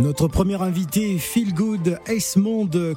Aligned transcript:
Notre 0.00 0.28
première 0.28 0.62
invitée, 0.62 1.18
Feel 1.18 1.52
Good 1.52 1.98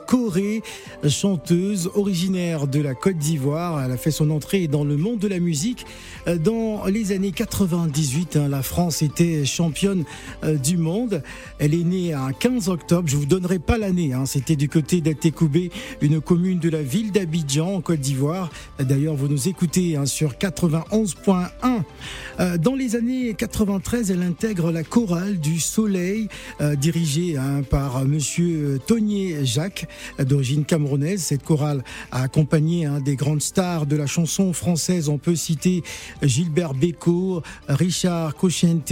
Corée, 0.05 0.61
chanteuse 1.07 1.89
originaire 1.95 2.67
de 2.67 2.79
la 2.79 2.93
Côte 2.93 3.17
d'Ivoire. 3.17 3.83
Elle 3.83 3.91
a 3.91 3.97
fait 3.97 4.11
son 4.11 4.29
entrée 4.29 4.67
dans 4.67 4.83
le 4.83 4.97
monde 4.97 5.17
de 5.17 5.27
la 5.27 5.39
musique 5.39 5.87
dans 6.27 6.85
les 6.85 7.11
années 7.11 7.31
98. 7.31 8.35
Hein. 8.35 8.47
La 8.49 8.61
France 8.61 9.01
était 9.01 9.45
championne 9.45 10.03
euh, 10.43 10.57
du 10.57 10.77
monde. 10.77 11.23
Elle 11.57 11.73
est 11.73 11.83
née 11.83 12.13
un 12.13 12.33
15 12.33 12.69
octobre. 12.69 13.07
Je 13.07 13.17
vous 13.17 13.25
donnerai 13.25 13.57
pas 13.57 13.79
l'année. 13.79 14.13
Hein. 14.13 14.27
C'était 14.27 14.55
du 14.55 14.69
côté 14.69 15.01
d'Atekoubé, 15.01 15.71
une 16.01 16.21
commune 16.21 16.59
de 16.59 16.69
la 16.69 16.83
ville 16.83 17.11
d'Abidjan 17.11 17.77
en 17.77 17.81
Côte 17.81 17.99
d'Ivoire. 17.99 18.51
D'ailleurs, 18.79 19.15
vous 19.15 19.27
nous 19.27 19.47
écoutez 19.47 19.95
hein, 19.95 20.05
sur 20.05 20.33
91.1. 20.33 21.47
Euh, 22.39 22.57
dans 22.57 22.75
les 22.75 22.95
années 22.95 23.33
93, 23.33 24.11
elle 24.11 24.21
intègre 24.21 24.71
la 24.71 24.83
chorale 24.83 25.39
du 25.39 25.59
Soleil, 25.59 26.27
euh, 26.61 26.75
dirigée 26.91 27.37
hein, 27.37 27.61
par 27.63 28.03
Monsieur 28.03 28.77
Tonier 28.85 29.45
Jacques, 29.45 29.87
d'origine 30.19 30.65
camerounaise. 30.65 31.21
Cette 31.21 31.43
chorale 31.43 31.85
a 32.11 32.23
accompagné 32.23 32.85
hein, 32.85 32.99
des 32.99 33.15
grandes 33.15 33.41
stars 33.41 33.85
de 33.85 33.95
la 33.95 34.07
chanson 34.07 34.51
française. 34.51 35.07
On 35.07 35.17
peut 35.17 35.37
citer 35.37 35.83
Gilbert 36.21 36.73
Bécaud, 36.73 37.43
Richard 37.69 38.35
Cochente, 38.35 38.91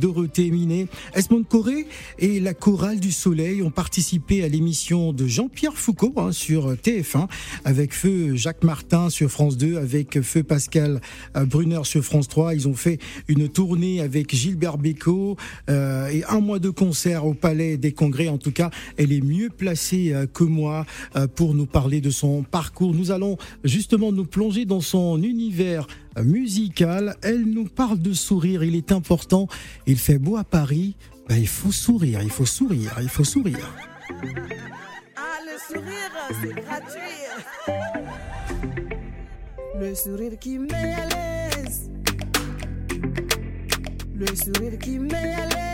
Dorothée 0.00 0.50
Minet. 0.50 0.88
Esmond 1.14 1.44
Corée 1.44 1.86
et 2.18 2.40
la 2.40 2.52
chorale 2.52 2.98
du 2.98 3.12
Soleil 3.12 3.62
ont 3.62 3.70
participé 3.70 4.42
à 4.42 4.48
l'émission 4.48 5.12
de 5.12 5.28
Jean-Pierre 5.28 5.76
Foucault 5.76 6.14
hein, 6.16 6.32
sur 6.32 6.72
TF1 6.72 7.28
avec 7.64 7.94
feu 7.94 8.34
Jacques 8.34 8.64
Martin 8.64 9.08
sur 9.08 9.30
France 9.30 9.56
2, 9.56 9.76
avec 9.76 10.20
feu 10.20 10.42
Pascal 10.42 11.00
euh, 11.36 11.44
Brunner 11.44 11.84
sur 11.84 12.02
France 12.02 12.26
3. 12.26 12.54
Ils 12.54 12.66
ont 12.66 12.74
fait 12.74 12.98
une 13.28 13.48
tournée 13.48 14.00
avec 14.00 14.34
Gilbert 14.34 14.78
Bécaud 14.78 15.36
euh, 15.70 16.08
et 16.08 16.24
un 16.24 16.40
mois 16.40 16.58
de 16.58 16.70
concert 16.70 17.24
au 17.24 17.35
Palais 17.36 17.76
des 17.76 17.92
Congrès. 17.92 18.28
En 18.28 18.38
tout 18.38 18.52
cas, 18.52 18.70
elle 18.96 19.12
est 19.12 19.20
mieux 19.20 19.50
placée 19.50 20.12
euh, 20.12 20.26
que 20.26 20.44
moi 20.44 20.86
euh, 21.14 21.26
pour 21.26 21.54
nous 21.54 21.66
parler 21.66 22.00
de 22.00 22.10
son 22.10 22.42
parcours. 22.42 22.94
Nous 22.94 23.10
allons 23.10 23.36
justement 23.64 24.12
nous 24.12 24.24
plonger 24.24 24.64
dans 24.64 24.80
son 24.80 25.22
univers 25.22 25.86
musical. 26.22 27.16
Elle 27.22 27.44
nous 27.44 27.66
parle 27.66 28.00
de 28.00 28.12
sourire. 28.12 28.64
Il 28.64 28.74
est 28.74 28.92
important. 28.92 29.48
Il 29.86 29.98
fait 29.98 30.18
beau 30.18 30.36
à 30.36 30.44
Paris. 30.44 30.96
Ben, 31.28 31.36
il 31.36 31.48
faut 31.48 31.72
sourire. 31.72 32.20
Il 32.22 32.30
faut 32.30 32.46
sourire. 32.46 32.96
Il 33.00 33.08
faut 33.08 33.24
sourire. 33.24 33.72
Ah, 35.16 35.38
le 35.44 35.74
sourire, 35.74 36.12
c'est 36.42 36.54
gratuit. 36.54 37.16
Le 39.78 39.94
sourire 39.94 40.38
qui 40.38 40.58
met 40.58 40.72
à 40.72 41.06
l'aise. 41.06 41.90
Le 44.14 44.26
sourire 44.26 44.78
qui 44.78 44.98
met 44.98 45.14
à 45.14 45.46
l'aise. 45.46 45.65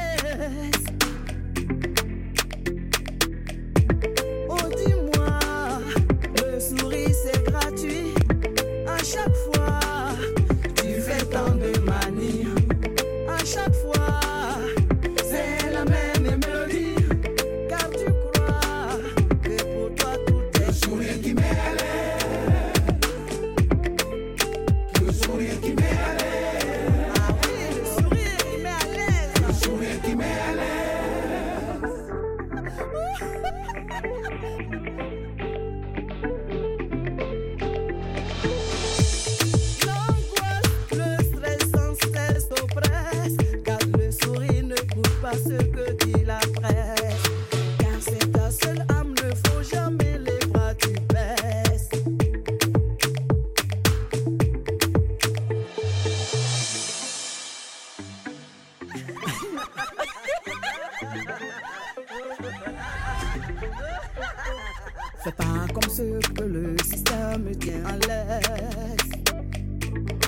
Tient 67.63 67.85
à 67.87 67.97
l'aise. 68.07 69.11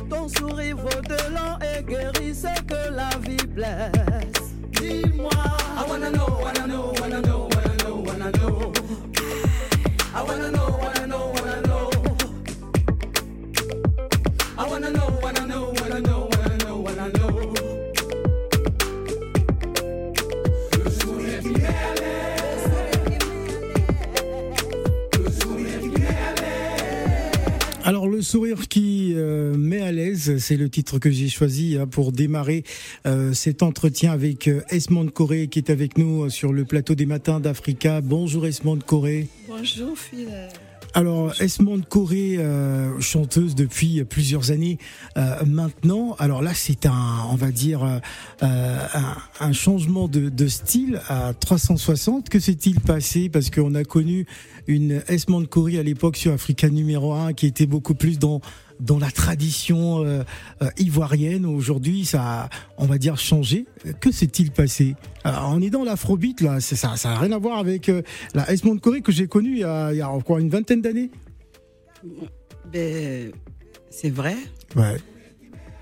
Ton 0.09 0.29
sourire 0.29 0.77
vaut 0.77 0.89
et 1.61 1.83
guérit 1.83 2.35
ce 2.35 2.63
que 2.63 2.95
la 2.95 3.11
vie 3.27 3.47
blesse. 3.49 4.55
Dis-moi, 4.73 5.31
I 5.33 5.85
wanna 5.89 6.11
know, 6.11 6.29
wanna 6.41 6.67
know, 6.67 6.93
c'est 30.45 30.57
le 30.59 30.69
titre 30.69 30.99
que 30.99 31.11
j'ai 31.11 31.29
choisi 31.29 31.79
hein, 31.79 31.87
pour 31.87 32.13
démarrer 32.13 32.65
euh, 33.07 33.33
cet 33.33 33.63
entretien 33.63 34.13
avec 34.13 34.47
euh, 34.47 34.61
Esmond 34.69 35.09
Corée 35.09 35.49
qui 35.49 35.59
est 35.59 35.71
avec 35.71 35.97
nous 35.97 36.25
euh, 36.25 36.29
sur 36.29 36.53
le 36.53 36.67
plateau 36.67 36.95
des 36.95 37.07
matins 37.07 37.41
d'Africa. 37.41 38.03
Bonjour 38.03 38.47
Esmond 38.47 38.79
Corée. 38.81 39.29
Bonjour 39.49 39.97
Phil. 39.97 40.29
Alors 40.97 41.35
Esmond 41.41 41.81
Corée, 41.81 42.37
euh, 42.39 43.01
chanteuse 43.01 43.57
depuis 43.57 44.05
plusieurs 44.05 44.53
années 44.53 44.79
euh, 45.17 45.45
maintenant. 45.45 46.15
Alors 46.21 46.41
là, 46.41 46.53
c'est 46.55 46.87
un, 46.87 47.27
on 47.33 47.35
va 47.35 47.51
dire, 47.51 47.83
euh, 47.83 47.99
un, 48.41 49.17
un 49.41 49.53
changement 49.53 50.07
de, 50.07 50.29
de 50.29 50.47
style 50.47 51.01
à 51.09 51.35
360. 51.35 52.29
Que 52.29 52.39
s'est-il 52.39 52.81
passé? 52.81 53.29
Parce 53.29 53.51
qu'on 53.51 53.75
a 53.75 53.83
connu 53.83 54.25
une 54.69 55.03
Esmond 55.09 55.47
Corée 55.47 55.81
à 55.81 55.83
l'époque 55.83 56.17
sur 56.17 56.33
Africa 56.33 56.69
numéro 56.69 57.13
1 57.13 57.33
qui 57.33 57.47
était 57.47 57.67
beaucoup 57.67 57.95
plus 57.95 58.21
dans 58.21 58.41
dans 58.85 58.99
la 58.99 59.11
tradition 59.11 60.05
euh, 60.05 60.23
euh, 60.63 60.69
ivoirienne. 60.79 61.47
Aujourd'hui, 61.47 62.05
ça, 62.05 62.43
a, 62.45 62.49
on 62.79 62.87
va 62.87 62.99
dire, 62.99 63.17
changé. 63.19 63.67
Que 64.01 64.13
s'est-il 64.13 64.51
passé? 64.53 64.95
Alors, 65.25 65.51
On 65.55 65.61
est 65.63 65.71
dans 65.71 65.85
l'afrobeat, 65.85 66.41
là. 66.41 66.61
C'est 66.61 66.77
ça, 66.77 66.97
ça 66.97 67.09
n'a 67.11 67.19
rien 67.19 67.33
à 67.33 67.39
voir 67.39 67.59
avec 67.59 67.89
euh, 67.89 68.03
la 68.35 68.51
Esmond 68.53 68.79
Corée 68.79 69.01
que 69.01 69.11
j'ai 69.13 69.27
connue 69.27 69.53
il 69.53 69.59
y 69.61 69.65
a, 69.65 69.93
il 69.93 69.99
y 69.99 70.03
a 70.03 70.09
quoi, 70.25 70.41
une 70.41 70.51
vingtaine 70.51 70.81
d'années. 70.83 71.11
Ben, 72.73 73.33
c'est 73.91 74.11
vrai. 74.11 74.37
Ouais. 74.77 74.97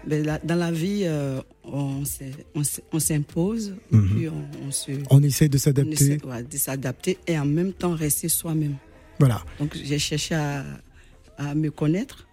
Ben, 0.06 0.24
la- 0.24 0.38
dans 0.38 0.56
la 0.56 0.72
vie, 0.72 1.04
on 1.64 2.02
on 2.54 2.62
on 2.92 2.98
s'impose, 2.98 3.74
Mhm. 3.90 4.08
puis 4.10 4.28
on, 4.28 4.66
on 4.66 4.70
se, 4.70 4.90
On 5.10 5.22
essaie 5.22 5.48
de 5.48 5.56
on 5.56 5.60
s'adapter. 5.60 5.92
essaie, 5.92 6.24
ouais, 6.26 6.42
de 6.42 6.56
s'adapter 6.56 7.18
et 7.26 7.38
en 7.38 7.44
même 7.46 7.72
temps 7.72 7.94
rester 7.94 8.28
soi-même. 8.28 8.76
Voilà. 9.20 9.42
Donc 9.60 9.76
j'ai 9.82 9.98
cherché 10.00 10.34
à, 10.34 10.64
à 11.38 11.54
me 11.54 11.70
connaître. 11.70 12.26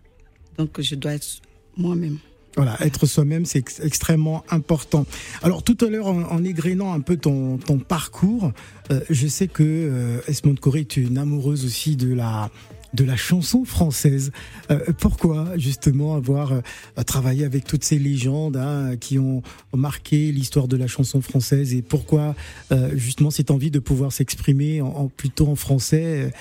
Donc 0.59 0.79
je 0.81 0.95
dois 0.95 1.13
être 1.13 1.41
moi-même. 1.77 2.17
Voilà, 2.57 2.75
être 2.85 3.05
soi-même, 3.05 3.45
c'est 3.45 3.59
ex- 3.59 3.79
extrêmement 3.79 4.43
important. 4.49 5.05
Alors 5.41 5.63
tout 5.63 5.77
à 5.79 5.85
l'heure, 5.89 6.07
en, 6.07 6.23
en 6.23 6.43
égrénant 6.43 6.91
un 6.91 6.99
peu 6.99 7.15
ton, 7.15 7.57
ton 7.57 7.79
parcours, 7.79 8.51
euh, 8.91 8.99
je 9.09 9.27
sais 9.27 9.47
que 9.47 9.63
euh, 9.63 10.19
Esmond 10.27 10.55
Corée 10.55 10.81
est 10.81 10.97
une 10.97 11.17
amoureuse 11.17 11.63
aussi 11.65 11.95
de 11.95 12.13
la 12.13 12.51
de 12.95 13.03
la 13.03 13.15
chanson 13.15 13.65
française. 13.65 14.31
Euh, 14.71 14.79
pourquoi 14.99 15.55
justement 15.57 16.15
avoir 16.15 16.51
euh, 16.51 16.61
travaillé 17.05 17.45
avec 17.45 17.63
toutes 17.65 17.83
ces 17.83 17.99
légendes 17.99 18.57
hein, 18.57 18.97
qui 18.97 19.19
ont 19.19 19.43
marqué 19.73 20.31
l'histoire 20.31 20.67
de 20.67 20.75
la 20.75 20.87
chanson 20.87 21.21
française 21.21 21.73
et 21.75 21.83
pourquoi 21.83 22.35
euh, 22.71 22.89
justement 22.97 23.29
cette 23.29 23.51
envie 23.51 23.69
de 23.71 23.77
pouvoir 23.79 24.11
s'exprimer 24.11 24.81
en, 24.81 24.87
en- 24.87 25.07
plutôt 25.07 25.47
en 25.47 25.55
français 25.55 26.33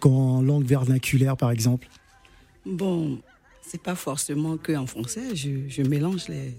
qu'en 0.00 0.42
langue 0.42 0.64
vernaculaire 0.66 1.36
par 1.36 1.50
exemple? 1.52 1.88
Bon, 2.66 3.18
c'est 3.66 3.80
pas 3.82 3.94
forcément 3.94 4.56
que 4.56 4.72
en 4.76 4.86
français. 4.86 5.34
Je, 5.34 5.50
je 5.68 5.82
mélange 5.82 6.28
les, 6.28 6.54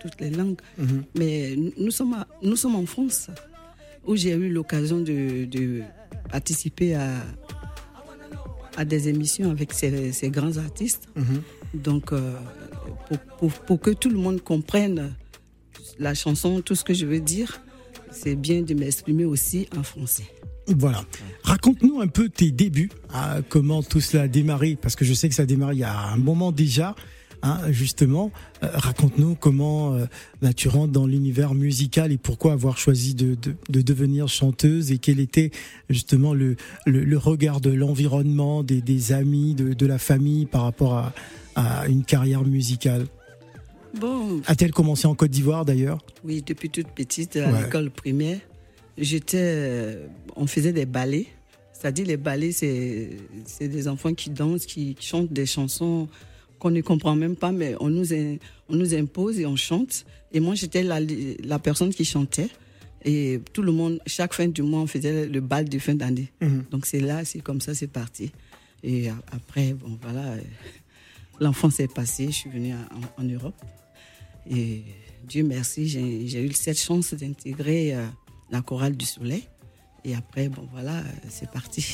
toutes 0.00 0.20
les 0.20 0.30
langues. 0.30 0.60
Mhm. 0.78 1.04
Mais 1.16 1.56
nous- 1.78 1.90
sommes, 1.90 2.14
à- 2.14 2.26
nous 2.42 2.56
sommes 2.56 2.74
en 2.76 2.86
France, 2.86 3.28
où 4.06 4.16
j'ai 4.16 4.32
eu 4.32 4.48
l'occasion 4.50 4.98
de, 5.00 5.44
de 5.44 5.82
participer 6.30 6.94
à, 6.94 7.10
à 8.76 8.84
des 8.84 9.08
émissions 9.08 9.50
avec 9.50 9.72
ces, 9.72 10.12
ces 10.12 10.30
grands 10.30 10.56
artistes. 10.56 11.08
Mhm. 11.16 11.42
Donc, 11.74 12.12
euh, 12.12 12.34
pour, 13.08 13.18
pour, 13.38 13.52
pour 13.66 13.80
que 13.80 13.90
tout 13.90 14.08
le 14.10 14.16
monde 14.18 14.40
comprenne 14.42 15.14
la 15.98 16.14
chanson, 16.14 16.60
tout 16.62 16.74
ce 16.74 16.84
que 16.84 16.94
je 16.94 17.06
veux 17.06 17.20
dire, 17.20 17.60
c'est 18.10 18.36
bien 18.36 18.62
de 18.62 18.74
m'exprimer 18.74 19.24
aussi 19.24 19.68
en 19.76 19.82
français. 19.82 20.24
Voilà. 20.76 21.04
Raconte-nous 21.44 22.00
un 22.00 22.08
peu 22.08 22.28
tes 22.28 22.50
débuts, 22.50 22.90
hein, 23.14 23.40
comment 23.48 23.82
tout 23.82 24.00
cela 24.00 24.24
a 24.24 24.28
démarré, 24.28 24.76
parce 24.80 24.96
que 24.96 25.04
je 25.04 25.14
sais 25.14 25.28
que 25.28 25.34
ça 25.34 25.42
a 25.44 25.46
démarré 25.46 25.76
il 25.76 25.78
y 25.80 25.84
a 25.84 25.98
un 26.12 26.16
moment 26.18 26.52
déjà. 26.52 26.94
hein, 27.42 27.58
justement, 27.70 28.32
Euh, 28.64 28.66
raconte-nous 28.74 29.36
comment 29.36 29.94
euh, 29.94 30.06
bah, 30.42 30.52
tu 30.52 30.66
rentres 30.68 30.92
dans 30.92 31.06
l'univers 31.06 31.54
musical 31.54 32.10
et 32.10 32.18
pourquoi 32.18 32.52
avoir 32.52 32.76
choisi 32.78 33.14
de, 33.14 33.36
de, 33.36 33.54
de 33.68 33.80
devenir 33.80 34.26
chanteuse 34.26 34.90
et 34.90 34.98
quel 34.98 35.20
était 35.20 35.52
justement 35.88 36.34
le, 36.34 36.56
le, 36.84 37.04
le 37.04 37.16
regard 37.18 37.60
de 37.60 37.70
l'environnement, 37.70 38.64
des, 38.64 38.80
des 38.82 39.12
amis, 39.12 39.54
de, 39.54 39.72
de 39.72 39.86
la 39.86 39.98
famille 39.98 40.46
par 40.46 40.62
rapport 40.64 40.94
à, 40.94 41.12
à 41.54 41.86
une 41.86 42.02
carrière 42.04 42.42
musicale? 42.44 43.06
Bon, 44.00 44.40
A-t-elle 44.46 44.72
commencé 44.72 45.06
en 45.06 45.14
Côte 45.14 45.30
d'Ivoire 45.30 45.64
d'ailleurs? 45.64 45.98
Oui, 46.24 46.42
depuis 46.44 46.68
toute 46.70 46.88
petite, 46.88 47.36
à 47.36 47.50
Ouais. 47.52 47.62
l'école 47.62 47.90
primaire, 47.90 48.40
j'étais, 48.98 49.38
euh, 49.40 50.06
on 50.36 50.46
faisait 50.46 50.72
des 50.72 50.86
ballets. 50.86 51.26
C'est-à-dire 51.72 52.06
les 52.06 52.16
ballets, 52.16 52.52
c'est 52.52 53.10
c'est 53.44 53.68
des 53.68 53.86
enfants 53.86 54.12
qui 54.12 54.30
dansent, 54.30 54.66
qui, 54.66 54.94
qui 54.94 55.06
chantent 55.06 55.32
des 55.32 55.46
chansons 55.46 56.08
qu'on 56.58 56.70
ne 56.70 56.80
comprend 56.80 57.14
même 57.14 57.36
pas, 57.36 57.52
mais 57.52 57.76
on 57.78 57.88
nous, 57.88 58.12
on 58.68 58.74
nous 58.74 58.94
impose 58.94 59.38
et 59.38 59.46
on 59.46 59.54
chante. 59.54 60.04
Et 60.32 60.40
moi, 60.40 60.56
j'étais 60.56 60.82
la, 60.82 60.98
la 61.44 61.58
personne 61.60 61.94
qui 61.94 62.04
chantait. 62.04 62.48
Et 63.04 63.40
tout 63.52 63.62
le 63.62 63.70
monde, 63.70 64.00
chaque 64.06 64.34
fin 64.34 64.48
du 64.48 64.62
mois, 64.62 64.80
on 64.80 64.88
faisait 64.88 65.26
le 65.28 65.40
bal 65.40 65.68
de 65.68 65.78
fin 65.78 65.94
d'année. 65.94 66.32
Mhm. 66.40 66.64
Donc 66.70 66.84
c'est 66.84 66.98
là, 67.00 67.24
c'est 67.24 67.40
comme 67.40 67.60
ça, 67.60 67.74
c'est 67.74 67.86
parti. 67.86 68.32
Et 68.82 69.08
après, 69.30 69.72
bon, 69.72 69.98
voilà, 70.02 70.32
euh, 70.32 70.40
l'enfance 71.40 71.78
est 71.78 71.92
passée, 71.92 72.26
je 72.26 72.32
suis 72.32 72.50
venue 72.50 72.74
en, 72.74 73.22
en 73.22 73.24
Europe. 73.24 73.54
Et 74.50 74.82
Dieu 75.28 75.44
merci, 75.44 75.88
j'ai 75.88 76.26
j'ai 76.26 76.42
eu 76.42 76.52
cette 76.52 76.80
chance 76.80 77.14
d'intégrer 77.14 77.94
euh, 77.94 78.04
la 78.50 78.62
chorale 78.62 78.96
du 78.96 79.06
soleil. 79.06 79.48
Et 80.04 80.14
après, 80.14 80.48
bon, 80.48 80.68
voilà, 80.72 80.98
euh, 80.98 81.02
c'est 81.28 81.50
parti. 81.50 81.84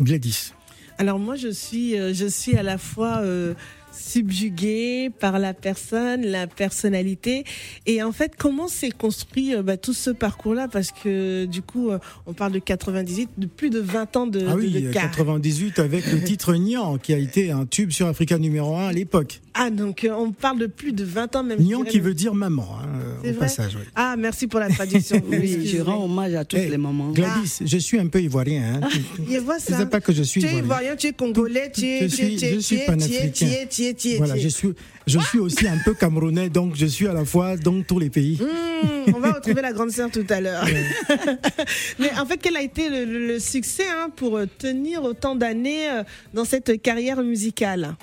Gladys. 0.00 0.52
Alors 0.98 1.18
moi, 1.18 1.36
je 1.36 1.48
suis, 1.48 1.98
euh, 1.98 2.14
je 2.14 2.26
suis 2.26 2.56
à 2.56 2.62
la 2.62 2.78
fois 2.78 3.18
euh, 3.18 3.54
subjuguée 3.96 5.10
par 5.18 5.38
la 5.38 5.54
personne, 5.54 6.22
la 6.22 6.46
personnalité, 6.46 7.44
et 7.86 8.02
en 8.02 8.12
fait, 8.12 8.32
comment 8.36 8.68
s'est 8.68 8.90
construit 8.90 9.54
euh, 9.54 9.62
bah, 9.62 9.76
tout 9.76 9.92
ce 9.92 10.10
parcours-là? 10.10 10.68
Parce 10.68 10.90
que 10.92 11.44
du 11.46 11.62
coup, 11.62 11.90
euh, 11.90 11.98
on 12.26 12.32
parle 12.32 12.52
de 12.52 12.58
98, 12.58 13.30
de 13.38 13.46
plus 13.46 13.70
de 13.70 13.80
20 13.80 14.16
ans 14.16 14.26
de, 14.26 14.44
Ah 14.48 14.54
oui, 14.56 14.70
de 14.70 14.80
carrière. 14.92 15.10
98 15.10 15.78
avec 15.78 16.10
le 16.12 16.22
titre 16.22 16.54
Nian 16.56 16.98
qui 16.98 17.14
a 17.14 17.18
été 17.18 17.50
un 17.50 17.66
tube 17.66 17.90
sur 17.90 18.06
Africa 18.06 18.38
numéro 18.38 18.76
1 18.76 18.88
à 18.88 18.92
l'époque. 18.92 19.40
Ah 19.58 19.70
donc 19.70 20.04
euh, 20.04 20.10
on 20.12 20.32
parle 20.32 20.58
de 20.58 20.66
plus 20.66 20.92
de 20.92 21.02
20 21.04 21.36
ans 21.36 21.42
même. 21.42 21.58
Nian 21.60 21.82
qui 21.82 21.98
veut 21.98 22.12
dire 22.14 22.34
maman, 22.34 22.68
hein, 22.82 22.88
au 23.20 23.22
vrai? 23.22 23.32
passage. 23.34 23.76
Oui. 23.76 23.82
Ah 23.94 24.14
merci 24.18 24.46
pour 24.46 24.60
la 24.60 24.68
traduction. 24.68 25.22
Oui, 25.30 25.66
je 25.66 25.80
rends 25.80 26.04
hommage 26.04 26.34
à 26.34 26.44
toutes 26.44 26.60
Eh, 26.62 26.68
les 26.68 26.76
mamans. 26.76 27.10
Gladys, 27.12 27.58
je 27.64 27.78
suis 27.78 27.98
un 27.98 28.06
peu 28.08 28.20
ivoirien. 28.22 28.80
Hein. 28.82 28.88
Tu- 28.90 29.00
Je 29.32 29.38
vois 29.40 29.56
tu 29.58 29.72
ça. 29.72 29.78
sais 29.78 29.86
pas 29.86 30.00
que 30.00 30.12
je 30.12 30.22
suis 30.22 30.40
Tu 30.40 30.46
es 30.46 30.50
ivoirien. 30.50 30.64
ivoirien, 30.64 30.96
tu 30.96 31.06
es 31.08 31.12
congolais, 31.12 31.70
tu 31.74 31.84
es, 31.86 32.08
Je 32.08 32.16
tu 32.16 32.22
es- 32.22 32.26
suis- 32.26 32.36
tu 32.36 32.44
es- 32.44 32.54
je 32.54 32.58
suis 32.60 32.76
tu 32.76 32.76
es- 32.76 32.78
tu 32.78 32.82
es- 32.82 32.86
panafricain. 32.86 33.66
Es- 33.86 33.94
tu 33.94 34.08
es- 34.10 34.16
Voilà, 34.18 34.36
je 34.36 34.48
suis, 34.48 34.68
je 35.06 35.18
suis 35.18 35.38
aussi 35.38 35.66
un 35.66 35.78
peu 35.84 35.94
camerounais, 35.94 36.48
donc 36.50 36.74
je 36.76 36.86
suis 36.86 37.06
à 37.08 37.12
la 37.12 37.24
fois 37.24 37.56
dans 37.56 37.82
tous 37.82 37.98
les 37.98 38.10
pays. 38.10 38.38
Mmh, 38.40 39.14
on 39.14 39.20
va 39.20 39.32
retrouver 39.32 39.62
la 39.62 39.72
grande 39.72 39.90
sœur 39.90 40.10
tout 40.10 40.26
à 40.28 40.40
l'heure. 40.40 40.64
Mais 41.98 42.10
en 42.18 42.26
fait, 42.26 42.38
quel 42.38 42.56
a 42.56 42.62
été 42.62 42.88
le, 42.88 43.04
le- 43.04 43.26
le 43.26 43.38
succès 43.38 43.84
hein, 43.88 44.10
pour 44.14 44.36
euh, 44.36 44.46
tenir 44.58 45.02
autant 45.02 45.34
d'années 45.34 45.90
euh, 45.90 46.02
dans 46.34 46.44
cette 46.44 46.80
carrière 46.82 47.22
musicale? 47.22 47.96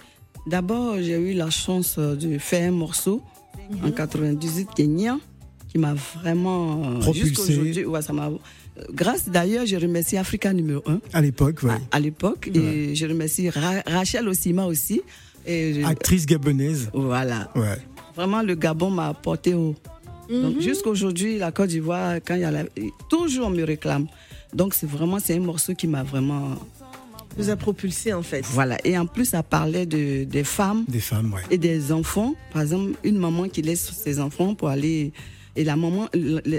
D'abord, 0.47 0.95
j'ai 0.99 1.17
eu 1.17 1.33
la 1.33 1.49
chance 1.49 1.95
euh, 1.97 2.15
de 2.15 2.37
faire 2.37 2.67
un 2.69 2.71
morceau 2.75 3.21
en 3.83 3.91
98 3.91 4.67
Kenya 4.75 5.17
qui 5.69 5.77
m'a 5.77 5.93
vraiment 6.21 6.99
Propulsé. 6.99 7.27
jusqu'aujourd'hui, 7.29 7.85
ouais, 7.85 8.01
ça 8.01 8.13
m'a 8.13 8.29
grâce 8.91 9.29
d'ailleurs, 9.29 9.65
je 9.65 9.75
remercie 9.77 10.17
Africa 10.17 10.51
numéro 10.53 10.81
1 10.87 10.99
À 11.13 11.21
l'époque, 11.21 11.63
ouais. 11.63 11.71
à, 11.91 11.97
à 11.97 11.99
l'époque 11.99 12.49
et 12.53 12.93
je 12.95 13.05
remercie 13.05 13.49
Ra- 13.49 13.83
Rachel 13.85 14.27
Osima 14.27 14.65
aussi 14.65 15.01
et 15.45 15.73
je- 15.81 15.85
Actrice 15.85 16.25
gabonaise. 16.25 16.89
voilà, 16.93 17.51
Ouais. 17.55 17.77
vraiment 18.15 18.41
le 18.41 18.55
Gabon 18.55 18.89
m'a 18.89 19.09
apporté 19.09 19.53
haut. 19.53 19.75
Donc 20.29 20.61
jusqu'aujourd'hui, 20.61 21.37
la 21.37 21.51
Côte 21.51 21.69
d'Ivoire, 21.69 22.15
quand 22.25 22.35
il 22.35 22.41
y 22.41 22.45
a 22.45 22.51
la, 22.51 22.63
toujours 23.09 23.47
on 23.47 23.49
me 23.51 23.63
réclame. 23.63 24.07
Donc 24.53 24.73
c'est 24.73 24.87
vraiment 24.89 25.19
c'est 25.19 25.35
un 25.35 25.39
morceau 25.41 25.73
qui 25.75 25.85
m'a 25.87 26.01
vraiment 26.03 26.55
Vous 27.37 27.49
a 27.49 27.55
propulsé 27.55 28.13
en 28.13 28.21
fait. 28.23 28.43
voilà 28.51 28.77
et 28.85 28.97
en 28.97 29.05
plus 29.05 29.25
ça 29.25 29.43
parlait 29.43 29.85
de 29.85 30.23
des 30.23 30.43
femmes 30.43 30.85
Des 30.87 30.99
femmes, 31.01 31.33
ouais. 31.33 31.41
et 31.51 31.57
des 31.57 31.91
enfants. 31.91 32.35
Par 32.53 32.61
exemple, 32.61 32.91
une 33.03 33.17
maman 33.17 33.47
qui 33.49 33.61
laisse 33.61 33.91
ses 33.91 34.19
enfants 34.19 34.55
pour 34.55 34.69
aller. 34.69 35.11
Et 35.55 35.63
la 35.63 35.75
maman, 35.75 36.07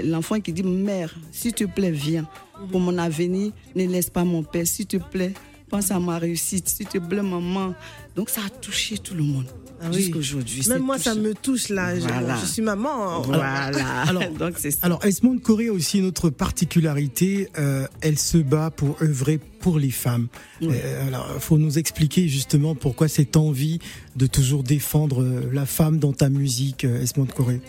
l'enfant 0.05 0.39
qui 0.39 0.53
dit 0.53 0.63
Mère, 0.63 1.13
s'il 1.31 1.51
te 1.53 1.65
plaît, 1.65 1.91
viens. 1.91 2.27
Pour 2.71 2.79
mon 2.79 2.97
avenir, 2.97 3.51
ne 3.75 3.85
laisse 3.87 4.09
pas 4.09 4.23
mon 4.23 4.41
père, 4.43 4.65
s'il 4.65 4.85
te 4.85 4.95
plaît. 4.97 5.33
Pense 5.69 5.91
à 5.91 5.99
ma 5.99 6.17
réussite, 6.19 6.67
s'il 6.69 6.85
te 6.87 6.97
plaît, 6.99 7.21
maman. 7.23 7.73
Donc 8.15 8.29
ça 8.29 8.41
a 8.45 8.49
touché 8.49 8.97
tout 8.97 9.15
le 9.15 9.23
monde. 9.23 9.45
Ah 9.81 9.87
oui. 9.91 10.03
Jusqu'aujourd'hui. 10.03 10.63
Même 10.69 10.83
moi, 10.83 10.97
ça 10.97 11.15
me 11.15 11.33
touche 11.33 11.67
là. 11.69 11.95
Je- 11.95 12.01
Voilà. 12.07 12.37
Je, 12.39 12.45
suis 12.45 12.61
maman. 12.61 13.21
Voilà. 13.21 13.63
Alors- 14.07 14.23
Donc 14.39 14.53
c'est 14.57 14.71
ça. 14.71 14.79
Alors, 14.83 15.03
Esmond 15.03 15.37
Corée 15.39 15.67
a 15.67 15.73
aussi 15.73 15.99
une 15.99 16.05
autre 16.05 16.29
particularité. 16.29 17.49
euh, 17.57 17.85
elle 18.01 18.17
se 18.17 18.37
bat 18.37 18.71
pour 18.71 18.95
œuvrer 19.01 19.37
pour 19.59 19.77
les 19.79 19.91
femmes. 19.91 20.27
Oui. 20.61 20.69
Euh, 20.71 21.07
alors, 21.07 21.27
faut 21.39 21.57
nous 21.57 21.77
expliquer 21.77 22.27
justement 22.27 22.73
pourquoi 22.75 23.07
cette 23.07 23.35
envie 23.35 23.79
de 24.15 24.27
toujours 24.27 24.63
défendre 24.63 25.21
euh, 25.21 25.49
la 25.51 25.65
femme 25.65 25.97
dans 25.99 26.13
ta 26.13 26.29
musique, 26.29 26.85
euh, 26.85 27.01
Esmond 27.01 27.25
Corée. 27.25 27.61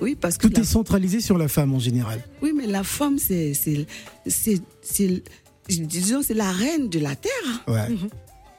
Oui, 0.00 0.14
parce 0.20 0.36
que 0.36 0.46
Tout 0.48 0.52
la- 0.54 0.60
est 0.60 0.64
centralisé 0.64 1.20
sur 1.20 1.38
la 1.38 1.48
femme 1.48 1.72
en 1.74 1.78
général. 1.78 2.20
oui, 2.42 2.52
mais 2.56 2.66
la 2.66 2.82
femme, 2.84 3.18
c'est, 3.18 3.54
c'est, 3.54 3.86
c'est, 4.26 4.60
c'est- 4.82 5.22
disons, 5.68 6.22
c'est 6.22 6.34
la 6.34 6.50
reine 6.52 6.88
de 6.88 6.98
la 6.98 7.14
terre. 7.16 7.32
Ouais. 7.68 7.88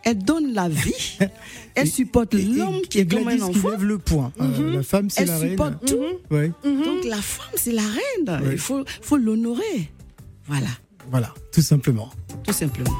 Elle 0.03 0.19
donne 0.19 0.53
la 0.53 0.69
vie. 0.69 1.17
Elle 1.75 1.87
supporte 1.87 2.33
l'homme 2.33 2.81
qui 2.89 2.99
est 2.99 3.05
comme 3.11 3.27
un 3.27 3.35
qui 3.35 3.41
enfant. 3.43 3.69
lève 3.71 3.83
le 3.83 3.97
point. 3.97 4.31
Euh, 4.39 4.75
la 4.77 4.83
femme, 4.83 5.09
c'est 5.09 5.21
Elle 5.23 5.27
la 5.27 5.37
reine. 5.37 5.49
supporte 5.51 5.85
tout. 5.85 6.03
Ouais. 6.31 6.51
Donc 6.63 7.03
la 7.05 7.21
femme, 7.21 7.53
c'est 7.55 7.71
la 7.73 7.81
reine. 7.81 8.41
Ouais. 8.45 8.53
Il 8.53 8.57
faut, 8.57 8.83
faut 9.01 9.17
l'honorer. 9.17 9.91
Voilà, 10.47 10.67
Voilà, 11.11 11.33
tout 11.51 11.61
simplement. 11.61 12.09
tout 12.45 12.53
simplement. 12.53 12.95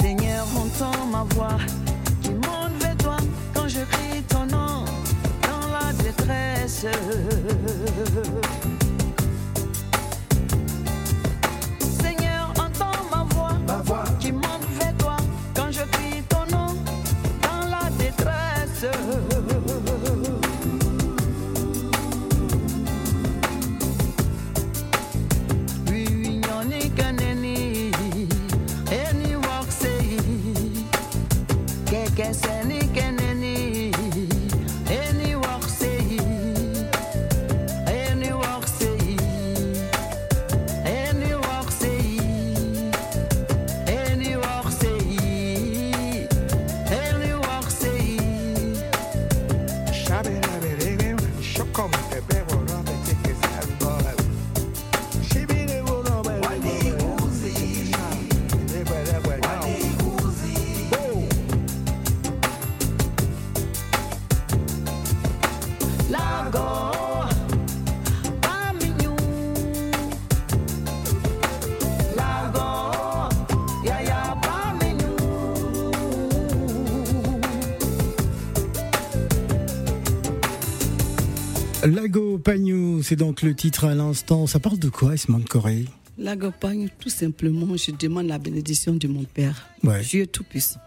Seigneur, 0.00 0.46
entends 0.56 1.06
ma 1.06 1.22
voix 1.34 1.56
bebemos. 52.28 52.61
C'est 83.02 83.16
donc 83.16 83.42
le 83.42 83.54
titre 83.54 83.84
à 83.84 83.94
l'instant. 83.94 84.46
Ça 84.46 84.60
parle 84.60 84.78
de 84.78 84.88
quoi, 84.88 85.14
Esmond 85.14 85.42
Corée 85.42 85.86
La 86.18 86.36
campagne, 86.36 86.88
tout 86.98 87.08
simplement, 87.08 87.76
je 87.76 87.90
demande 87.90 88.26
la 88.26 88.38
bénédiction 88.38 88.94
de 88.94 89.08
mon 89.08 89.24
Père. 89.24 89.68
Ouais. 89.82 90.02
Dieu 90.02 90.26
Tout-Puissant. 90.26 90.80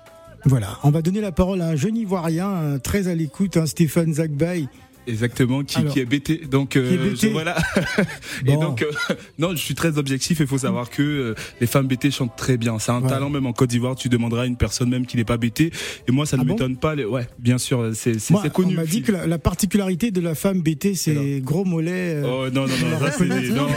Voilà, 0.46 0.78
on 0.84 0.92
va 0.92 1.02
donner 1.02 1.22
la 1.22 1.32
parole 1.32 1.62
à 1.62 1.70
un 1.70 1.76
jeune 1.76 1.98
Ivoirien 1.98 2.50
euh, 2.50 2.78
très 2.78 3.08
à 3.08 3.16
l'écoute, 3.16 3.58
hein, 3.58 3.66
Stéphane 3.66 4.14
Zagbay. 4.14 4.68
Exactement, 5.08 5.64
qui, 5.64 5.78
Alors, 5.78 5.94
qui 5.94 6.00
est 6.00 6.06
BT. 6.06 6.48
Donc, 6.50 6.76
euh, 6.76 6.88
qui 6.88 6.94
est 6.96 6.98
BT. 6.98 7.28
je- 7.28 7.32
voilà. 7.32 7.56
Et 8.46 8.54
donc, 8.54 8.82
euh, 8.82 8.92
non, 9.40 9.52
je 9.52 9.58
suis 9.58 9.76
très 9.76 9.98
objectif. 9.98 10.40
Il 10.40 10.48
faut 10.48 10.58
savoir 10.58 10.90
que 10.90 11.02
euh, 11.04 11.36
les 11.62 11.68
femmes 11.68 11.88
BT 11.88 12.12
chantent 12.12 12.36
très 12.36 12.58
bien. 12.58 12.80
C'est 12.80 12.92
un 12.92 13.02
Ouais. 13.02 13.10
talent 13.10 13.30
même 13.30 13.46
en 13.46 13.54
Côte 13.54 13.70
d'Ivoire. 13.70 13.96
Tu 13.96 14.10
demanderas 14.10 14.44
à 14.44 14.46
une 14.46 14.58
personne 14.58 14.90
même 14.90 15.06
qui 15.06 15.18
n'est 15.18 15.24
pas 15.26 15.38
BT. 15.38 15.72
Et 16.08 16.12
moi, 16.12 16.26
ça 16.26 16.38
Ah 16.40 16.44
ne 16.44 16.48
bon 16.48 16.54
m'étonne 16.54 16.78
pas. 16.78 16.96
Les... 16.96 17.06
Ouais, 17.06 17.28
bien 17.40 17.58
sûr, 17.58 17.92
c'est 17.94 18.18
connu. 18.52 18.74
on 18.74 18.76
m'a 18.78 18.86
dit 18.86 19.02
que 19.02 19.12
la, 19.12 19.28
la 19.28 19.38
particularité 19.38 20.12
de 20.12 20.22
la 20.22 20.34
femme 20.36 20.62
BT, 20.62 20.96
c'est 20.96 21.42
gros 21.42 21.66
mollets. 21.66 22.16
euh, 22.16 22.24
Oh 22.26 22.50
non 22.50 22.62
non 22.62 22.68
non, 22.68 23.00
ça, 23.00 23.12
c'est 23.18 23.26
non, 23.26 23.36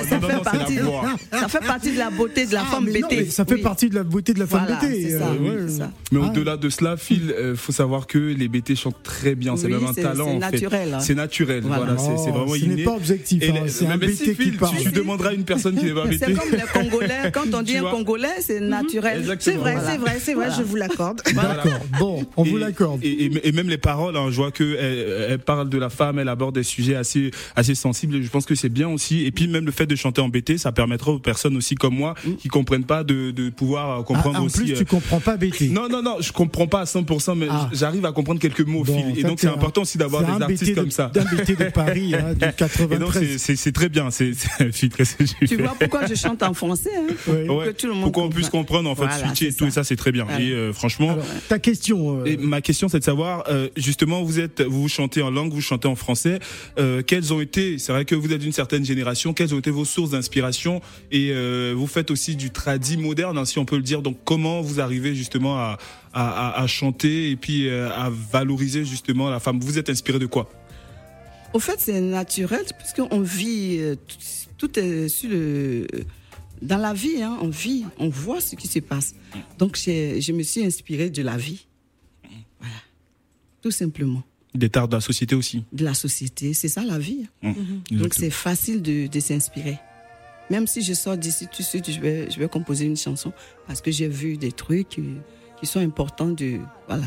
ça 0.08 0.18
non, 0.18 0.28
non, 0.28 1.02
la. 1.32 1.38
Ça 1.40 1.48
fait 1.48 1.66
partie 1.66 1.92
de 1.92 1.98
la 1.98 2.10
beauté 2.10 2.46
de 2.46 2.52
la 2.54 2.62
ah, 2.62 2.70
femme 2.70 2.88
mais 2.90 3.24
ça 3.30 3.44
fait 3.44 3.54
Oui. 3.56 3.62
partie 3.62 3.88
de 3.90 3.94
la 3.94 4.02
beauté 4.04 4.32
de 4.34 4.38
la 4.38 4.46
femme 4.46 4.64
Voilà, 4.66 4.80
ça, 4.80 4.86
euh, 4.86 5.64
ouais. 5.66 5.68
ça. 5.70 5.90
Mais 6.12 6.20
Ah. 6.22 6.26
au-delà 6.28 6.56
de 6.56 6.68
cela, 6.68 6.96
Phil, 6.96 7.32
euh, 7.36 7.54
faut 7.56 7.72
savoir 7.72 8.06
que 8.06 8.18
les 8.18 8.48
BT 8.48 8.74
chantent 8.76 9.02
très 9.02 9.34
bien. 9.34 9.56
C'est 9.56 9.68
même 9.68 9.84
un 9.84 9.92
talent 9.94 10.28
c'est 10.32 10.38
naturel, 10.38 10.96
naturel. 11.18 11.62
Voilà. 11.64 11.84
Voilà, 11.84 11.98
c'est 11.98 12.16
c'est 12.24 12.30
vraiment 12.30 12.52
ce 12.54 12.58
inné. 12.58 12.74
n'est 12.76 12.84
pas 12.84 12.94
objectif, 12.96 13.42
hein, 13.42 13.64
c'est 13.68 13.86
mais- 13.86 13.92
un 13.92 13.96
mais 13.98 14.08
si, 14.12 14.24
BT 14.24 14.34
qui 14.36 14.42
Phil, 14.42 14.56
parle. 14.56 14.76
tu, 14.76 14.82
tu 14.84 14.90
demanderas 14.92 15.30
à 15.30 15.32
une 15.34 15.44
personne 15.44 15.76
qui 15.76 15.84
n'est 15.84 15.92
pas 15.92 16.06
BT. 16.06 16.18
C'est 16.18 16.32
comme 16.34 16.50
les 16.52 16.58
Congolais. 16.90 17.30
Quand 17.32 17.54
on 17.54 17.62
dit 17.62 17.76
un 17.76 17.82
Congolais, 17.90 18.28
c'est 18.40 18.60
naturel. 18.60 19.18
Exactement. 19.20 19.54
C'est 19.56 19.60
vrai, 19.60 19.72
Voilà. 19.74 19.90
c'est 19.90 19.98
vrai, 19.98 20.16
c'est 20.20 20.34
vrai, 20.34 20.46
Voilà. 20.46 20.58
je 20.62 20.62
vous 20.66 20.76
l'accorde. 20.76 21.20
D'accord, 21.34 21.80
bon, 21.98 22.26
on 22.36 22.42
vous 22.44 22.56
Et- 22.56 22.60
l'accorde. 22.60 23.00
Et, 23.04 23.24
et- 23.26 23.48
et 23.48 23.52
même 23.52 23.68
les 23.68 23.78
paroles, 23.78 24.16
hein, 24.16 24.26
je 24.30 24.36
vois 24.36 24.50
que 24.50 24.76
elle, 24.78 25.26
elle 25.32 25.38
parle 25.38 25.68
de 25.68 25.78
la 25.78 25.90
femme, 25.90 26.18
elle 26.18 26.28
aborde 26.28 26.54
des 26.54 26.62
sujets 26.62 26.94
assez 26.94 27.30
assez 27.56 27.74
sensibles. 27.74 28.16
Et 28.16 28.22
je 28.22 28.30
pense 28.30 28.46
que 28.46 28.54
c'est 28.54 28.68
bien 28.68 28.88
aussi. 28.88 29.24
Et 29.26 29.30
puis 29.32 29.48
même 29.48 29.66
le 29.66 29.72
fait 29.72 29.86
de 29.86 29.96
chanter 29.96 30.20
en 30.20 30.28
BT, 30.28 30.58
ça 30.58 30.72
permettra 30.72 31.10
aux 31.12 31.18
personnes 31.18 31.56
aussi 31.56 31.74
comme 31.74 31.94
moi 31.94 32.14
qui 32.40 32.48
comprennent 32.48 32.84
pas 32.84 33.04
de, 33.04 33.30
de 33.30 33.50
pouvoir 33.50 34.00
euh, 34.00 34.02
comprendre 34.02 34.36
Ah, 34.38 34.42
en 34.42 34.46
aussi. 34.46 34.58
plus, 34.58 34.72
euh, 34.72 34.76
tu 34.78 34.84
comprends 34.84 35.20
pas 35.20 35.36
BT. 35.36 35.68
non, 35.70 35.88
non, 35.88 36.02
non, 36.02 36.16
je 36.20 36.32
comprends 36.32 36.66
pas 36.66 36.80
à 36.80 36.84
100%, 36.84 37.34
mais 37.36 37.46
Ah. 37.50 37.68
j'arrive 37.72 38.04
à 38.06 38.12
comprendre 38.12 38.40
quelques 38.40 38.60
mots 38.60 38.80
au 38.80 38.84
Bon, 38.84 38.94
fil. 38.96 39.18
Et 39.18 39.22
donc, 39.22 39.38
c'est 39.40 39.48
important 39.48 39.82
aussi 39.82 39.98
d'avoir 39.98 40.22
des 40.24 40.42
artistes 40.42 40.74
comme 40.74 40.90
ça. 40.90 41.07
D'un 41.14 41.24
BT 41.24 41.56
de 41.58 41.70
Paris, 41.70 42.14
hein, 42.14 42.34
du 42.34 42.44
Et 42.44 42.98
donc, 42.98 43.12
93. 43.12 43.36
c'est- 43.56 43.72
très 43.72 43.88
bien. 43.88 44.10
C'est 44.10 44.32
Tu 45.48 45.56
vois 45.56 45.74
pourquoi 45.78 46.06
je 46.06 46.14
chante 46.14 46.42
en 46.42 46.54
français 46.54 46.90
hein, 46.96 47.06
pour, 47.24 47.34
Ouais. 47.34 47.46
pour 47.46 47.56
Ouais, 47.58 47.66
que 47.66 47.70
tout 47.72 47.86
le 47.86 47.94
monde 47.94 48.34
puisse 48.34 48.50
comprendre, 48.50 48.88
en 48.90 48.94
fait, 48.94 49.02
Voilà, 49.06 49.18
switcher 49.18 49.48
et 49.48 49.52
tout, 49.52 49.64
ça. 49.64 49.66
et 49.66 49.70
ça, 49.70 49.84
c'est 49.84 49.96
très 49.96 50.12
bien. 50.12 50.24
Voilà. 50.24 50.40
Et 50.40 50.50
euh, 50.52 50.72
franchement, 50.72 51.10
Alors, 51.12 51.24
ta 51.48 51.58
question. 51.58 52.20
euh, 52.20 52.24
Et 52.26 52.36
ma 52.36 52.60
question, 52.60 52.88
c'est 52.88 52.98
de 53.00 53.04
savoir, 53.04 53.44
euh, 53.48 53.68
justement, 53.76 54.22
vous 54.22 54.40
êtes, 54.40 54.60
vous 54.62 54.88
chantez 54.88 55.22
en 55.22 55.30
langue, 55.30 55.52
vous 55.52 55.60
chantez 55.60 55.88
en 55.88 55.96
français. 55.96 56.38
Euh, 56.78 57.02
quelles 57.02 57.32
ont 57.32 57.40
été, 57.40 57.78
c'est 57.78 57.92
vrai 57.92 58.04
que 58.04 58.14
vous 58.14 58.32
êtes 58.32 58.40
d'une 58.40 58.52
certaine 58.52 58.84
génération, 58.84 59.32
quelles 59.34 59.54
ont 59.54 59.58
été 59.58 59.70
vos 59.70 59.84
sources 59.84 60.10
d'inspiration? 60.10 60.80
Et 61.12 61.30
euh, 61.32 61.74
vous 61.76 61.86
faites 61.86 62.10
aussi 62.10 62.36
du 62.36 62.50
tradi 62.50 62.96
moderne, 62.96 63.38
hein, 63.38 63.44
si 63.44 63.58
on 63.58 63.64
peut 63.64 63.76
le 63.76 63.82
dire. 63.82 64.02
Donc, 64.02 64.18
comment 64.24 64.60
vous 64.60 64.80
arrivez 64.80 65.14
justement 65.14 65.58
à, 65.58 65.78
à, 66.12 66.48
à- 66.48 66.62
à 66.62 66.66
chanter 66.66 67.30
et 67.30 67.36
puis 67.36 67.68
euh, 67.68 67.88
à 67.90 68.10
valoriser 68.32 68.84
justement 68.84 69.30
la 69.30 69.40
femme? 69.40 69.58
Vous 69.60 69.78
êtes 69.78 69.90
inspiré 69.90 70.18
de 70.18 70.26
quoi? 70.26 70.48
Au 71.54 71.58
fait, 71.58 71.80
c'est 71.80 72.00
naturel 72.00 72.64
puisqu'on 72.78 73.20
vit, 73.20 73.78
euh, 73.80 73.96
tout, 73.96 74.16
tout 74.68 74.78
est 74.78 75.08
sur 75.08 75.30
le. 75.30 75.86
Dans 76.60 76.76
la 76.76 76.92
vie, 76.92 77.22
hein, 77.22 77.38
on 77.40 77.48
vit, 77.48 77.84
on 77.98 78.08
voit 78.08 78.40
ce 78.40 78.56
qui 78.56 78.66
se 78.66 78.80
passe. 78.80 79.14
Donc, 79.58 79.76
je 79.76 80.32
me 80.32 80.42
suis 80.42 80.64
inspirée 80.64 81.08
de 81.08 81.22
la 81.22 81.36
vie. 81.36 81.66
Voilà. 82.58 82.74
Tout 83.62 83.70
simplement. 83.70 84.22
Des 84.54 84.68
tares 84.68 84.88
de 84.88 84.96
la 84.96 85.00
société 85.00 85.36
aussi. 85.36 85.64
De 85.72 85.84
la 85.84 85.94
société, 85.94 86.54
c'est 86.54 86.68
ça 86.68 86.82
la 86.82 86.98
vie. 86.98 87.28
Donc, 87.42 87.56
Exactement. 87.92 88.08
c'est 88.18 88.30
facile 88.30 88.82
de, 88.82 89.06
de 89.06 89.20
s'inspirer. 89.20 89.78
Même 90.50 90.66
si 90.66 90.82
je 90.82 90.94
sors 90.94 91.16
d'ici 91.16 91.46
tout 91.46 91.62
de 91.62 91.66
suite, 91.66 91.90
je 91.90 92.00
vais, 92.00 92.28
je 92.30 92.40
vais 92.40 92.48
composer 92.48 92.86
une 92.86 92.96
chanson 92.96 93.32
parce 93.66 93.80
que 93.80 93.90
j'ai 93.92 94.08
vu 94.08 94.36
des 94.36 94.50
trucs 94.50 94.88
qui, 94.88 95.02
qui 95.60 95.66
sont 95.66 95.78
importants. 95.80 96.30
De, 96.30 96.58
voilà. 96.88 97.04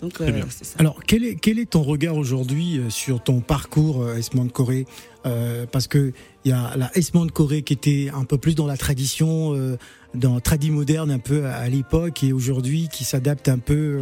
Donc, 0.00 0.20
euh, 0.20 0.30
bien. 0.30 0.46
c'est 0.48 0.64
ça. 0.64 0.76
Alors, 0.78 1.00
quel 1.06 1.24
est, 1.24 1.34
quel 1.34 1.58
est 1.58 1.70
ton 1.70 1.82
regard 1.82 2.16
aujourd'hui 2.16 2.78
euh, 2.78 2.88
sur 2.90 3.22
ton 3.22 3.40
parcours, 3.40 4.02
euh, 4.02 4.16
Esmond 4.16 4.48
Corée? 4.48 4.86
Euh, 5.26 5.66
Parce 5.70 5.88
que 5.88 6.12
il 6.44 6.50
y 6.50 6.54
a 6.54 6.76
la 6.76 6.96
Esmond 6.96 7.26
Corée 7.28 7.62
qui 7.62 7.72
était 7.72 8.08
un 8.14 8.24
peu 8.24 8.38
plus 8.38 8.54
dans 8.54 8.66
la 8.66 8.76
tradition, 8.76 9.54
euh, 9.54 9.76
dans 10.14 10.38
tradi 10.40 10.70
moderne 10.70 11.10
un 11.10 11.18
peu 11.18 11.46
à, 11.46 11.56
à 11.56 11.68
l'époque, 11.68 12.22
et 12.22 12.32
aujourd'hui 12.32 12.88
qui 12.92 13.04
s'adapte 13.04 13.48
un 13.48 13.58
peu 13.58 14.00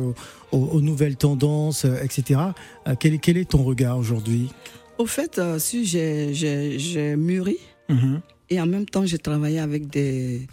aux, 0.52 0.58
aux 0.58 0.80
nouvelles 0.82 1.16
tendances, 1.16 1.84
euh, 1.86 1.96
etc. 2.02 2.40
Euh, 2.86 2.94
quel, 3.00 3.14
est, 3.14 3.18
quel 3.18 3.38
est 3.38 3.48
ton 3.48 3.64
regard 3.64 3.96
aujourd'hui? 3.98 4.50
Au 4.98 5.06
fait, 5.06 5.38
euh, 5.38 5.58
si 5.58 5.84
j'ai- 5.86 6.32
j'ai 6.34 6.78
j'ai 6.78 7.16
mûri 7.16 7.56
Mhm, 7.88 8.20
et 8.50 8.60
en 8.60 8.66
même 8.66 8.84
temps, 8.86 9.06
j'ai 9.06 9.18
travaillé 9.18 9.58
avec 9.60 9.88
des, 9.88 10.46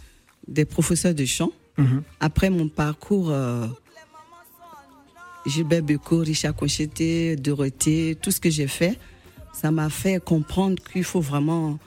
des 0.48 0.64
professeurs 0.64 1.14
de 1.14 1.24
chant. 1.24 1.50
mhm. 1.78 2.02
Après 2.20 2.48
mon 2.50 2.68
parcours, 2.68 3.30
euh, 3.30 3.66
Gilbert 5.46 5.82
Beco, 5.82 6.18
Richard 6.18 6.54
Concheté, 6.54 7.36
Dorothée, 7.36 8.16
tout 8.20 8.30
ce 8.30 8.40
que 8.40 8.50
j'ai 8.50 8.66
fait, 8.66 8.98
ça 9.52 9.70
m'a 9.70 9.90
fait 9.90 10.22
comprendre 10.22 10.76
qu'il 10.92 11.04
faut 11.04 11.20
vraiment 11.20 11.78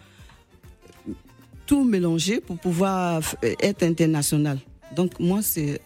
tout 1.66 1.84
mélanger 1.84 2.40
pour 2.40 2.58
pouvoir 2.58 3.22
être 3.42 3.84
international. 3.84 4.60
Donc 4.96 5.20
moi, 5.20 5.42
c'est 5.42 5.82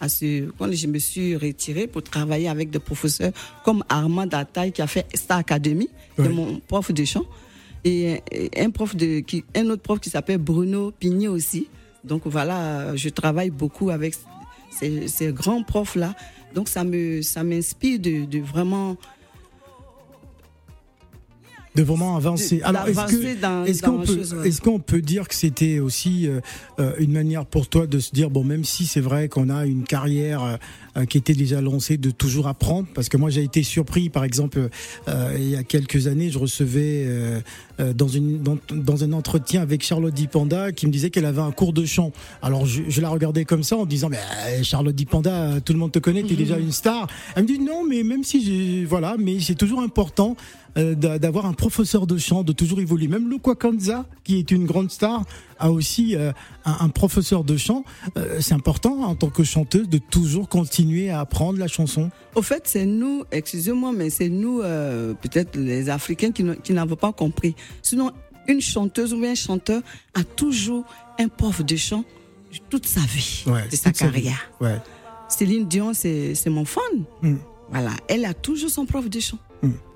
à 0.00 0.08
ce, 0.08 0.50
quand 0.58 0.72
je 0.72 0.86
me 0.86 0.98
suis 0.98 1.36
retirée 1.36 1.86
pour 1.86 2.02
travailler 2.02 2.48
avec 2.48 2.70
des 2.70 2.78
professeurs 2.78 3.32
comme 3.64 3.84
Armand 3.88 4.26
Dataille 4.26 4.72
qui 4.72 4.82
a 4.82 4.86
fait 4.86 5.06
Star 5.14 5.38
Academy, 5.38 5.88
Ouais. 6.18 6.26
de 6.26 6.32
mon 6.32 6.58
prof 6.66 6.90
de 6.92 7.04
chant, 7.04 7.24
et, 7.84 8.20
et 8.32 8.50
un 8.60 8.70
prof 8.70 8.96
de, 8.96 9.20
qui, 9.20 9.44
un 9.54 9.66
autre 9.70 9.82
prof 9.82 10.00
qui 10.00 10.10
s'appelle 10.10 10.38
Bruno 10.38 10.90
Pigné 10.90 11.28
aussi. 11.28 11.68
Donc 12.02 12.22
voilà, 12.26 12.96
je 12.96 13.08
travaille 13.10 13.50
beaucoup 13.50 13.90
avec 13.90 14.14
ces, 14.70 15.06
ces 15.08 15.32
grands 15.32 15.62
profs 15.62 15.94
là. 15.96 16.14
Donc 16.54 16.68
ça 16.68 16.84
me, 16.84 17.22
ça 17.22 17.42
m'inspire 17.44 17.98
de, 17.98 18.24
de 18.24 18.38
vraiment 18.40 18.96
De 21.76 21.84
vraiment 21.84 22.16
avancer. 22.16 22.60
Alors, 22.64 22.88
est-ce 22.88 23.80
qu'on 23.82 23.98
les 24.00 24.06
peut, 24.06 24.16
choses, 24.16 24.34
ouais. 24.34 24.48
est-ce 24.48 24.60
qu'on 24.60 24.80
peut 24.80 25.00
dire 25.00 25.28
que 25.28 25.36
c'était 25.36 25.78
aussi 25.78 26.26
euh, 26.26 26.40
euh, 26.80 26.94
une 26.98 27.12
manière 27.12 27.46
pour 27.46 27.68
toi 27.68 27.86
de 27.86 28.00
se 28.00 28.10
dire 28.10 28.28
bon 28.28 28.42
même 28.42 28.64
si 28.64 28.86
c'est 28.86 29.00
vrai 29.00 29.28
qu'on 29.28 29.48
a 29.48 29.66
une 29.66 29.84
carrière 29.84 30.42
euh, 30.42 30.56
euh, 30.96 31.04
qui 31.04 31.16
était 31.16 31.34
déjà 31.34 31.60
lancée 31.60 31.96
de 31.96 32.10
toujours 32.10 32.48
apprendre? 32.48 32.88
Parce 32.92 33.08
que 33.08 33.16
moi 33.16 33.30
j'ai 33.30 33.44
été 33.44 33.62
surpris 33.62 34.08
par 34.10 34.24
exemple 34.24 34.68
euh, 35.06 35.36
il 35.38 35.48
y 35.48 35.54
a 35.54 35.62
quelques 35.62 36.08
années 36.08 36.30
je 36.30 36.40
recevais 36.40 37.04
euh, 37.06 37.40
euh, 37.78 37.92
dans 37.92 38.08
une 38.08 38.42
dans, 38.42 38.58
dans 38.72 39.04
un 39.04 39.12
entretien 39.12 39.62
avec 39.62 39.84
Charlotte 39.84 40.12
Dipanda 40.12 40.72
qui 40.72 40.88
me 40.88 40.92
disait 40.92 41.10
qu'elle 41.10 41.24
avait 41.24 41.40
un 41.40 41.52
cours 41.52 41.72
de 41.72 41.84
chant 41.84 42.10
alors 42.42 42.66
je, 42.66 42.82
je 42.88 43.00
la 43.00 43.08
regardais 43.10 43.44
comme 43.44 43.62
ça 43.62 43.76
en 43.76 43.86
disant 43.86 44.08
mais 44.08 44.18
euh, 44.18 44.64
Charlotte 44.64 44.94
Dipanda 44.94 45.30
euh, 45.32 45.60
tout 45.64 45.72
le 45.72 45.78
monde 45.78 45.92
te 45.92 46.00
connaît 46.00 46.24
t'es 46.24 46.34
déjà 46.34 46.58
une 46.58 46.72
star 46.72 47.06
elle 47.36 47.44
me 47.44 47.48
dit 47.48 47.60
non 47.60 47.84
mais 47.88 48.02
même 48.02 48.24
si 48.24 48.84
voilà 48.84 49.14
mais 49.18 49.38
c'est 49.38 49.54
toujours 49.54 49.80
important 49.82 50.36
euh, 50.78 50.94
d'a- 50.94 51.18
d'avoir 51.18 51.46
un 51.46 51.52
professeur 51.52 52.06
de 52.06 52.16
chant, 52.18 52.42
de 52.42 52.52
toujours 52.52 52.80
évoluer. 52.80 53.08
Même 53.08 53.28
Lukwa 53.30 53.54
Kanza, 53.54 54.06
qui 54.24 54.38
est 54.38 54.50
une 54.50 54.66
grande 54.66 54.90
star, 54.90 55.24
a 55.58 55.70
aussi 55.70 56.16
euh, 56.16 56.32
un, 56.64 56.76
un 56.80 56.88
professeur 56.88 57.44
de 57.44 57.56
chant. 57.56 57.84
Euh, 58.16 58.40
c'est 58.40 58.54
important 58.54 59.02
en 59.02 59.14
tant 59.14 59.30
que 59.30 59.44
chanteuse 59.44 59.88
de 59.88 59.98
toujours 59.98 60.48
continuer 60.48 61.10
à 61.10 61.20
apprendre 61.20 61.58
la 61.58 61.68
chanson. 61.68 62.10
Au 62.34 62.42
fait, 62.42 62.62
c'est 62.66 62.86
nous, 62.86 63.24
excusez-moi, 63.32 63.92
mais 63.92 64.10
c'est 64.10 64.28
nous, 64.28 64.58
peut-être 64.60 65.56
les 65.56 65.88
Africains, 65.90 66.30
qui, 66.32 66.72
n'avons 66.72 66.96
pas 66.96 67.12
compris. 67.12 67.54
Sinon, 67.82 68.12
une 68.48 68.60
chanteuse 68.60 69.12
ou 69.14 69.22
un 69.24 69.34
chanteur 69.34 69.82
a 70.14 70.24
toujours 70.24 70.84
un 71.18 71.28
prof 71.28 71.62
de 71.64 71.76
chant 71.76 72.04
toute 72.68 72.86
sa 72.86 73.00
vie, 73.00 73.44
Ouais, 73.46 73.68
de 73.70 73.76
sa 73.76 73.92
carrière. 73.92 74.50
Ouais. 74.60 74.78
Céline 75.28 75.68
Dion, 75.68 75.92
c'est 75.94 76.34
c'est 76.34 76.50
mon 76.50 76.64
fan. 76.64 76.82
Mm. 77.22 77.36
Voilà, 77.70 77.90
elle 78.08 78.24
a 78.24 78.34
toujours 78.34 78.70
son 78.70 78.86
prof 78.86 79.08
de 79.08 79.20
chant. 79.20 79.38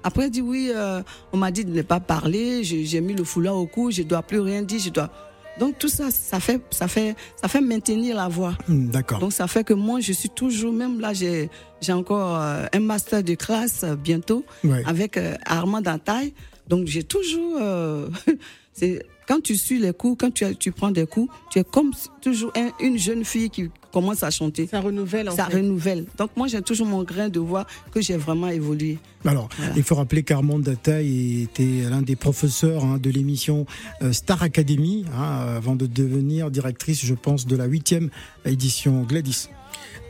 Après, 0.05 0.25
elle 0.27 0.31
dit 0.31 0.41
oui, 0.43 0.71
euh, 0.73 1.03
on 1.33 1.37
m'a 1.39 1.51
dit 1.51 1.65
de 1.65 1.73
ne 1.73 1.83
pas 1.83 1.99
parler, 1.99 2.63
j'ai 2.63 3.01
mis 3.01 3.15
le 3.15 3.25
foulard 3.25 3.57
au 3.57 3.67
cou, 3.67 3.91
je 3.91 4.03
dois 4.03 4.23
plus 4.23 4.39
rien 4.39 4.63
dire, 4.63 4.79
je 4.79 4.91
dois. 4.91 5.11
Donc 5.59 5.79
tout 5.79 5.89
ça, 5.89 6.11
ça 6.11 6.41
fait, 6.41 6.61
ça 6.71 6.89
fait, 6.89 7.15
ça 7.41 7.47
fait 7.49 7.61
maintenir 7.61 8.17
la 8.17 8.29
voix. 8.29 8.55
Hmm, 8.69 8.89
D'accord. 8.91 9.21
Donc 9.21 9.33
ça 9.33 9.47
fait 9.47 9.63
que 9.65 9.73
moi, 9.75 10.01
je 10.01 10.13
suis 10.13 10.29
toujours, 10.29 10.73
même 10.73 11.01
là, 11.01 11.13
j'ai 11.13 11.49
j'ai 11.81 11.93
encore 11.93 12.37
euh, 12.41 12.67
un 12.73 12.81
master 12.81 13.23
de 13.23 13.35
classe 13.35 13.83
euh, 13.85 13.95
bientôt 13.97 14.45
Ouais. 14.65 14.83
avec 14.87 15.17
euh, 15.17 15.35
Armand 15.47 15.81
Dantaille. 15.81 16.35
Donc 16.69 16.87
j'ai 16.87 17.03
toujours, 17.05 17.59
c'est 18.73 19.07
quand 19.29 19.41
tu 19.43 19.57
suis 19.57 19.79
les 19.79 19.93
cours, 19.93 20.17
quand 20.19 20.33
tu, 20.33 20.73
prends 20.73 20.91
des 20.91 21.07
cours, 21.07 21.29
tu 21.51 21.59
es 21.59 21.65
comme 21.65 21.93
toujours 22.21 22.53
un- 22.57 22.73
une 22.81 22.99
jeune 22.99 23.25
fille 23.25 23.49
qui 23.51 23.71
commence 23.95 24.25
à 24.25 24.31
chanter. 24.31 24.67
Ça 24.67 24.81
renouvelle 24.81 25.29
en 25.31 25.37
Ça 25.37 25.47
fait. 25.47 25.59
renouvelle. 25.59 26.05
Donc 26.19 26.31
moi, 26.37 26.49
j'ai 26.49 26.61
toujours 26.63 26.87
mon 26.89 27.05
grain 27.05 27.29
de 27.29 27.39
voix 27.39 27.65
que 27.93 28.03
j'ai 28.03 28.17
vraiment 28.17 28.49
évolué. 28.49 28.99
Alors, 29.25 29.49
il 29.77 29.83
faut 29.85 29.95
rappeler 29.95 30.25
qu'Armand 30.25 30.59
Dataille 30.59 31.43
était 31.43 31.89
l'un 31.89 32.03
des 32.03 32.17
professeurs 32.17 32.85
hein, 32.85 32.99
de 32.99 33.09
l'émission 33.09 33.67
euh, 34.03 34.13
Star 34.13 34.43
Academy, 34.43 35.05
hein, 35.17 35.47
avant 35.57 35.77
de 35.77 35.87
devenir 35.87 36.51
directrice, 36.51 37.07
je 37.07 37.15
pense, 37.15 37.47
de 37.47 37.57
la 37.57 37.67
huitième 37.67 38.11
édition 38.45 39.03
Gladys. 39.03 39.49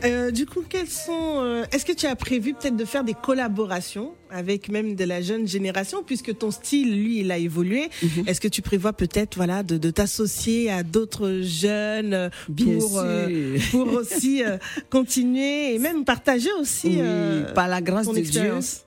Euh, 0.04 0.30
du 0.30 0.44
coup, 0.44 0.62
quels 0.68 0.88
sont 0.88 1.40
euh, 1.40 1.64
Est-ce 1.73 1.84
que 1.87 1.92
tu 1.92 2.04
as 2.06 2.14
prévu 2.14 2.52
peut-être 2.52 2.76
de 2.76 2.84
faire 2.84 3.04
des 3.04 3.14
collaborations 3.14 4.12
avec 4.30 4.68
même 4.68 4.96
de 4.96 5.04
la 5.04 5.23
jeune 5.23 5.46
génération, 5.49 6.02
puisque 6.04 6.37
ton 6.37 6.50
style, 6.50 6.94
lui, 6.94 7.20
il 7.20 7.30
a 7.32 7.38
évolué. 7.38 7.88
Mhm. 8.02 8.25
Est-ce 8.26 8.40
que 8.40 8.49
tu 8.49 8.61
prévois 8.61 8.92
peut-être, 8.92 9.37
voilà, 9.37 9.62
de, 9.62 9.78
de 9.78 9.90
t'associer 9.90 10.70
à 10.70 10.82
d'autres 10.82 11.40
jeunes 11.42 12.30
Bien 12.49 12.78
pour 12.78 12.99
euh, 12.99 13.56
pour 13.70 13.88
aussi 13.94 14.42
continuer 14.90 15.75
et 15.75 15.78
même 15.78 16.04
partager 16.04 16.50
aussi 16.61 16.99
Oui, 17.00 17.42
par 17.54 17.68
la 17.68 17.80
grâce 17.80 18.06
de 18.08 18.12
Dieu, 18.12 18.20
expérience? 18.23 18.84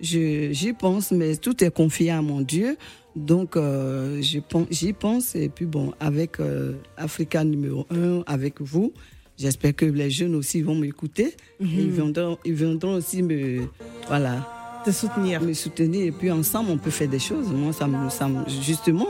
je- 0.00 0.50
j'y 0.52 0.72
pense, 0.74 1.12
mais 1.12 1.36
tout 1.36 1.64
est 1.64 1.70
confié 1.74 2.10
à 2.10 2.20
mon 2.20 2.40
Dieu. 2.42 2.76
Donc, 3.16 3.56
j'y 4.20 4.92
pense. 4.92 5.34
Et 5.34 5.48
puis, 5.48 5.64
bon, 5.66 5.92
avec 5.98 6.36
Africa 6.96 7.42
numéro 7.42 7.86
1, 7.90 8.22
avec 8.26 8.60
vous, 8.60 8.92
j'espère 9.38 9.74
que 9.74 9.84
les 9.86 10.10
jeunes 10.10 10.34
aussi 10.34 10.62
vont 10.62 10.74
m'écouter. 10.74 11.34
Et 11.60 11.64
Ils, 11.64 11.90
viendront, 11.90 12.38
ils 12.44 12.54
viendront 12.54 12.94
aussi 12.94 13.22
me, 13.22 13.62
voilà, 14.08 14.80
te 14.84 14.90
soutenir. 14.90 15.40
me 15.40 15.52
soutenir. 15.54 16.06
Et 16.06 16.12
puis, 16.12 16.30
ensemble, 16.30 16.70
on 16.70 16.78
peut 16.78 16.90
faire 16.90 17.08
des 17.08 17.18
choses. 17.18 17.48
Moi, 17.52 17.72
ça 17.72 17.86
me, 17.86 18.08
ça 18.10 18.28
me- 18.28 18.48
justement, 18.62 19.06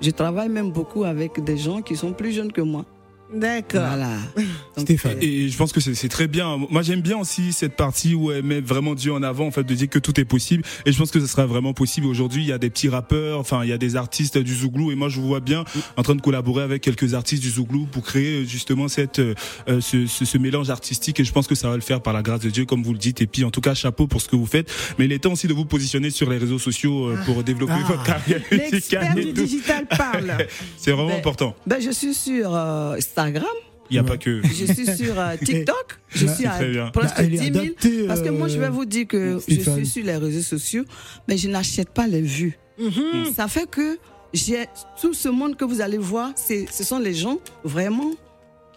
je 0.00 0.10
travaille 0.10 0.48
même 0.48 0.70
beaucoup 0.70 1.04
avec 1.04 1.42
des 1.42 1.56
gens 1.56 1.80
qui 1.82 1.96
sont 1.96 2.12
plus 2.12 2.32
jeunes 2.32 2.52
que 2.52 2.60
moi. 2.60 2.84
D'accord. 3.32 3.86
Voilà. 3.86 4.10
Donc, 4.76 4.86
Stéphane. 4.86 5.12
euh, 5.18 5.22
Et 5.22 5.48
je 5.48 5.56
pense 5.56 5.72
que 5.72 5.80
c'est 5.80 5.94
c'est 5.94 6.08
très 6.08 6.28
bien. 6.28 6.56
Moi, 6.70 6.82
j'aime 6.82 7.00
bien 7.02 7.18
aussi 7.18 7.52
cette 7.52 7.76
partie 7.76 8.14
où 8.14 8.30
elle 8.32 8.42
met 8.42 8.60
vraiment 8.60 8.94
Dieu 8.94 9.12
en 9.12 9.22
avant, 9.22 9.46
en 9.46 9.50
fait, 9.50 9.64
de 9.64 9.74
dire 9.74 9.88
que 9.88 9.98
tout 9.98 10.18
est 10.20 10.24
possible. 10.24 10.62
Et 10.86 10.92
je 10.92 10.98
pense 10.98 11.10
que 11.10 11.20
ce 11.20 11.26
sera 11.26 11.44
vraiment 11.46 11.72
possible. 11.74 12.06
Aujourd'hui, 12.06 12.42
il 12.42 12.48
y 12.48 12.52
a 12.52 12.58
des 12.58 12.70
petits 12.70 12.88
rappeurs, 12.88 13.38
enfin, 13.40 13.64
il 13.64 13.68
y 13.68 13.72
a 13.72 13.78
des 13.78 13.96
artistes 13.96 14.38
du 14.38 14.54
Zouglou. 14.54 14.90
Et 14.92 14.94
moi, 14.94 15.08
je 15.08 15.20
vous 15.20 15.26
vois 15.26 15.40
bien 15.40 15.64
en 15.96 16.02
train 16.02 16.14
de 16.14 16.20
collaborer 16.22 16.62
avec 16.62 16.82
quelques 16.82 17.14
artistes 17.14 17.42
du 17.42 17.50
Zouglou 17.50 17.86
pour 17.90 18.02
créer 18.04 18.44
justement 18.46 18.88
cette, 18.88 19.18
euh, 19.18 19.34
euh, 19.68 19.80
ce, 19.80 20.06
ce, 20.06 20.24
ce 20.24 20.38
mélange 20.38 20.70
artistique. 20.70 21.20
Et 21.20 21.24
je 21.24 21.32
pense 21.32 21.46
que 21.46 21.54
ça 21.54 21.68
va 21.68 21.74
le 21.74 21.82
faire 21.82 22.00
par 22.00 22.12
la 22.14 22.22
grâce 22.22 22.40
de 22.40 22.50
Dieu, 22.50 22.64
comme 22.64 22.82
vous 22.82 22.92
le 22.92 22.98
dites. 22.98 23.20
Et 23.20 23.26
puis, 23.26 23.44
en 23.44 23.50
tout 23.50 23.60
cas, 23.60 23.74
chapeau 23.74 24.06
pour 24.06 24.22
ce 24.22 24.28
que 24.28 24.36
vous 24.36 24.46
faites. 24.46 24.70
Mais 24.98 25.04
il 25.04 25.12
est 25.12 25.18
temps 25.18 25.32
aussi 25.32 25.48
de 25.48 25.54
vous 25.54 25.64
positionner 25.66 26.10
sur 26.10 26.30
les 26.30 26.38
réseaux 26.38 26.58
sociaux 26.58 27.08
euh, 27.08 27.18
pour 27.26 27.42
développer 27.44 27.72
Ah. 27.76 27.84
votre 27.88 28.04
carrière 28.04 28.40
L'expert 28.50 29.02
musicale 29.02 29.18
et 29.18 29.24
du 29.24 29.34
tout. 29.34 29.42
digital 29.42 29.86
parle. 29.86 30.32
C'est 30.78 30.92
vraiment 30.92 31.08
Ben, 31.10 31.18
important. 31.18 31.54
ben, 31.66 31.78
je 31.80 31.90
suis 31.90 32.12
euh, 32.44 32.96
Instagram. 33.18 33.46
Il 33.90 33.94
n'y 33.94 33.98
a 33.98 34.02
Ouais. 34.02 34.08
pas 34.08 34.16
que. 34.18 34.42
Je 34.44 34.66
suis 34.72 34.86
sur 34.96 35.18
euh, 35.18 35.36
TikTok. 35.44 35.98
Je 36.10 36.26
Bah, 36.26 36.34
suis 36.34 36.46
à 36.46 36.90
presque 36.92 37.14
Bah, 37.16 37.22
elle 37.24 37.34
est 37.34 37.38
10 37.38 37.52
000. 37.52 37.58
adaptée, 37.64 38.06
Parce 38.06 38.20
que 38.22 38.28
moi, 38.28 38.48
je 38.48 38.58
vais 38.58 38.68
vous 38.68 38.84
dire 38.84 39.06
que 39.06 39.38
je 39.48 39.54
suis 39.60 39.86
sur 39.86 40.04
les 40.04 40.16
réseaux 40.16 40.42
sociaux, 40.42 40.84
mais 41.26 41.36
je 41.38 41.48
n'achète 41.48 41.90
pas 41.90 42.06
les 42.06 42.20
vues. 42.20 42.58
Mhm. 42.78 43.32
Ça 43.34 43.48
fait 43.48 43.68
que 43.68 43.98
j'ai 44.34 44.66
tout 45.00 45.14
ce 45.14 45.28
monde 45.30 45.56
que 45.56 45.64
vous 45.64 45.80
allez 45.80 45.96
voir, 45.98 46.32
c'est, 46.36 46.66
ce 46.70 46.84
sont 46.84 46.98
les 46.98 47.14
gens 47.14 47.38
vraiment 47.64 48.10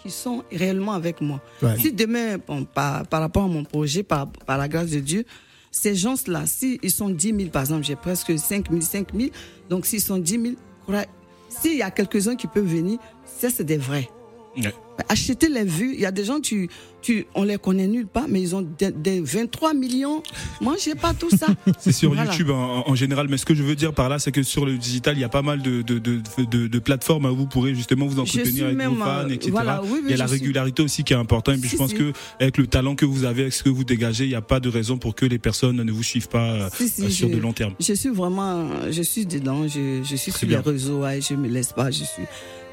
qui 0.01 0.09
sont 0.09 0.43
réellement 0.51 0.93
avec 0.93 1.19
moi. 1.21 1.41
Ouais. 1.61 1.77
Si 1.77 1.91
demain, 1.91 2.37
bon, 2.47 2.63
par, 2.63 3.05
par 3.05 3.19
rapport 3.21 3.43
à 3.43 3.47
mon 3.47 3.63
projet, 3.65 4.01
par, 4.03 4.31
par 4.31 4.57
la 4.57 4.67
grâce 4.69 4.89
de 4.91 4.99
Dieu, 4.99 5.25
ces 5.69 5.93
gens-là, 5.93 6.43
si 6.45 6.79
ils 6.81 6.89
sont 6.89 7.09
10 7.09 7.27
000, 7.37 7.49
par 7.49 7.61
exemple, 7.63 7.83
j'ai 7.83 7.95
presque 7.97 8.39
5 8.39 8.69
000, 8.69 8.81
5 8.81 9.07
000, 9.13 9.29
donc 9.69 9.85
s'ils 9.85 10.01
sont 10.01 10.17
10 10.17 10.31
000, 10.41 10.45
crois- 10.87 11.05
s'il 11.49 11.75
y 11.77 11.81
a 11.81 11.91
quelques-uns 11.91 12.35
qui 12.37 12.47
peuvent 12.47 12.65
venir, 12.65 12.97
ça, 13.25 13.49
c'est 13.49 13.63
des 13.65 13.77
vrais. 13.77 14.09
Ouais. 14.57 14.73
Acheter 15.09 15.49
les 15.49 15.63
vues, 15.63 15.93
il 15.95 16.01
y 16.01 16.05
a 16.05 16.11
des 16.11 16.25
gens, 16.25 16.39
tu, 16.41 16.69
tu, 17.01 17.25
on 17.33 17.43
les 17.43 17.57
connaît 17.57 17.87
nulle 17.87 18.05
part, 18.05 18.25
mais 18.29 18.39
ils 18.41 18.53
ont 18.55 18.61
des, 18.61 18.91
des 18.91 19.19
23 19.19 19.73
millions. 19.73 20.21
Moi, 20.59 20.75
j'ai 20.83 20.93
pas 20.93 21.13
tout 21.13 21.29
ça. 21.35 21.47
C'est 21.79 21.91
sur 21.91 22.13
Voilà. 22.13 22.29
YouTube 22.29 22.51
en, 22.51 22.87
en 22.87 22.93
général, 22.95 23.27
mais 23.29 23.37
ce 23.37 23.45
que 23.45 23.55
je 23.55 23.63
veux 23.63 23.75
dire 23.75 23.93
par 23.93 24.09
là, 24.09 24.19
c'est 24.19 24.31
que 24.31 24.43
sur 24.43 24.65
le 24.65 24.77
digital, 24.77 25.17
il 25.17 25.21
y 25.21 25.23
a 25.23 25.29
pas 25.29 25.41
mal 25.41 25.61
de, 25.61 25.81
de, 25.81 25.97
de, 25.97 26.79
plateformes 26.79 27.25
où 27.25 27.35
vous 27.35 27.47
pourrez 27.47 27.73
justement 27.73 28.05
vous 28.05 28.19
entretenir 28.19 28.65
avec 28.67 28.77
vos 28.79 28.95
fans, 28.95 29.21
euh, 29.21 29.29
etc. 29.29 29.49
voilà, 29.51 29.81
oui, 29.83 29.89
oui, 29.93 30.01
il 30.05 30.11
y 30.11 30.13
a 30.13 30.17
la 30.17 30.27
suis- 30.27 30.37
régularité 30.39 30.83
aussi 30.83 31.03
qui 31.03 31.13
est 31.13 31.17
importante. 31.17 31.55
Et 31.55 31.59
puis 31.59 31.69
Si, 31.69 31.75
je 31.75 31.79
pense 31.81 31.91
si. 31.91 31.97
que 31.97 32.11
avec 32.39 32.57
le 32.57 32.67
talent 32.67 32.95
que 32.95 33.05
vous 33.05 33.23
avez, 33.25 33.43
avec 33.43 33.53
ce 33.53 33.63
que 33.63 33.69
vous 33.69 33.83
dégagez, 33.85 34.25
il 34.25 34.29
n'y 34.29 34.35
a 34.35 34.41
pas 34.41 34.59
de 34.59 34.69
raison 34.69 34.97
pour 34.97 35.15
que 35.15 35.25
les 35.25 35.39
personnes 35.39 35.77
ne 35.81 35.91
vous 35.91 36.03
suivent 36.03 36.27
pas 36.29 36.51
euh, 36.51 36.69
si, 36.77 37.03
euh, 37.03 37.09
sur 37.09 37.27
je- 37.29 37.33
de 37.33 37.39
long 37.39 37.53
terme. 37.53 37.73
Je 37.79 37.93
suis 37.93 38.09
vraiment, 38.09 38.67
je 38.91 39.01
suis 39.01 39.25
dedans, 39.25 39.67
je, 39.67 40.01
je 40.03 40.15
suis 40.15 40.31
Très 40.31 40.39
sur 40.39 40.47
bien. 40.47 40.61
les 40.63 40.71
réseaux, 40.71 40.99
ouais, 41.01 41.19
je 41.21 41.33
me 41.33 41.47
laisse 41.47 41.71
pas, 41.73 41.89
je 41.89 42.03
suis. 42.03 42.23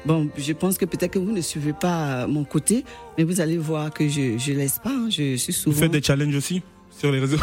Bon, 0.05 0.29
je 0.37 0.53
pense 0.53 0.77
que 0.77 0.85
peut-être 0.85 1.11
que 1.11 1.19
vous 1.19 1.31
ne 1.31 1.41
suivez 1.41 1.73
pas 1.73 2.25
mon 2.25 2.43
côté, 2.45 2.85
mais 3.17 3.23
vous 3.25 3.41
allez 3.41 3.57
voir 3.57 3.91
que 3.91 4.07
je, 4.07 4.37
je 4.37 4.53
laisse 4.53 4.79
pas, 4.79 4.89
hein, 4.91 5.07
je 5.09 5.35
suis 5.35 5.51
Vous 5.53 5.59
souvent. 5.59 5.77
faites 5.81 5.91
des 5.91 6.01
challenges 6.01 6.35
aussi 6.35 6.61
sur 6.97 7.11
les 7.11 7.19
réseaux? 7.19 7.37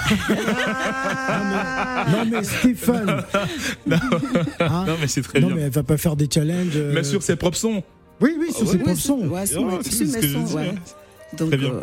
Non 2.11 2.25
mais 2.31 2.43
Stéphane. 2.45 3.25
Non. 3.87 3.97
Hein 4.61 4.85
Non, 4.87 4.97
mais 5.01 5.07
c'est 5.09 5.23
très 5.23 5.41
non 5.41 5.49
bien. 5.49 5.57
mais 5.57 5.63
elle 5.63 5.71
va 5.71 5.83
pas 5.83 5.97
faire 5.97 6.17
des 6.17 6.29
challenges. 6.33 6.73
euh, 6.77 6.93
Mais 6.95 7.05
sur 7.05 7.23
ses 7.23 7.37
propres 7.37 7.57
sons. 7.57 7.83
Oui 8.21 8.35
oui 8.39 8.53
sur 8.53 8.63
Ah, 8.67 8.71
ses 8.73 8.77
oui, 8.79 8.83
propres 8.83 8.99
sons. 9.01 9.27
ouais, 9.29 9.47
sur 9.47 9.63
Ouais, 9.63 9.79
mes- 9.79 9.83
sons, 10.33 10.57
ouais. 10.57 10.69
hein. 10.71 10.75
Donc, 11.37 11.49
Très 11.49 11.59
bien. 11.59 11.71
euh, 11.71 11.81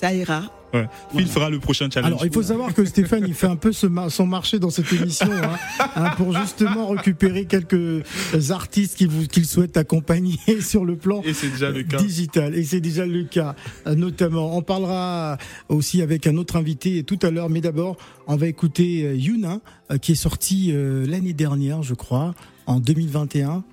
ça 0.00 0.14
ira. 0.14 0.42
Ouais. 0.72 0.86
Phil 1.16 1.26
fera 1.26 1.50
le 1.50 1.58
prochain 1.58 1.88
challenge. 1.90 2.06
Alors, 2.12 2.24
il 2.24 2.32
faut 2.32 2.44
savoir 2.44 2.72
que 2.72 2.84
Stéphane, 2.84 3.24
il 3.26 3.34
fait 3.34 3.48
un 3.48 3.56
peu 3.56 3.72
ce 3.72 3.88
ma- 3.88 4.08
son 4.08 4.24
marché 4.24 4.60
dans 4.60 4.70
cette 4.70 4.92
émission, 4.92 5.26
hein, 5.32 5.56
hein, 5.96 6.10
pour 6.16 6.32
justement 6.32 6.86
récupérer 6.90 7.44
quelques 7.46 8.04
artistes 8.50 8.96
qu'il 9.28 9.44
souhaite 9.46 9.76
accompagner 9.76 10.38
sur 10.60 10.84
le 10.84 10.94
plan 10.96 11.22
Et 11.24 11.34
c'est 11.34 11.48
déjà 11.48 11.70
le 11.70 11.82
cas. 11.82 11.96
digital. 11.96 12.54
Et 12.54 12.62
c'est 12.62 12.80
déjà 12.80 13.04
le 13.04 13.24
cas, 13.24 13.56
notamment. 13.84 14.56
On 14.56 14.62
parlera 14.62 15.38
aussi 15.68 16.02
avec 16.02 16.28
un 16.28 16.36
autre 16.36 16.54
invité 16.54 17.02
tout 17.02 17.18
à 17.22 17.30
l'heure, 17.32 17.50
mais 17.50 17.60
d'abord, 17.60 17.96
on 18.28 18.36
va 18.36 18.46
écouter 18.46 19.02
euh, 19.04 19.14
Yuna, 19.16 19.58
euh, 19.90 19.98
qui 19.98 20.12
est 20.12 20.14
sorti 20.14 20.70
euh, 20.72 21.04
l'année 21.04 21.32
dernière, 21.32 21.82
je 21.82 21.94
crois, 21.94 22.34
en 22.66 22.78
2021. 22.78 23.64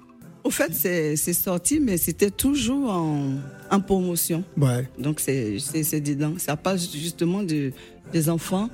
Au 0.47 0.49
fait, 0.49 0.73
c'est 0.73 1.33
sorti, 1.33 1.79
mais 1.81 1.97
c'était 1.97 2.31
toujours 2.31 2.89
en, 2.89 3.33
en 3.69 3.79
promotion. 3.81 4.43
Ouais. 4.57 4.87
Donc, 4.97 5.19
c'est 5.19 6.01
dedans. 6.01 6.33
Ça 6.37 6.55
parle 6.55 6.79
justement 6.79 7.43
de, 7.43 7.71
des 8.13 8.29
enfants 8.29 8.69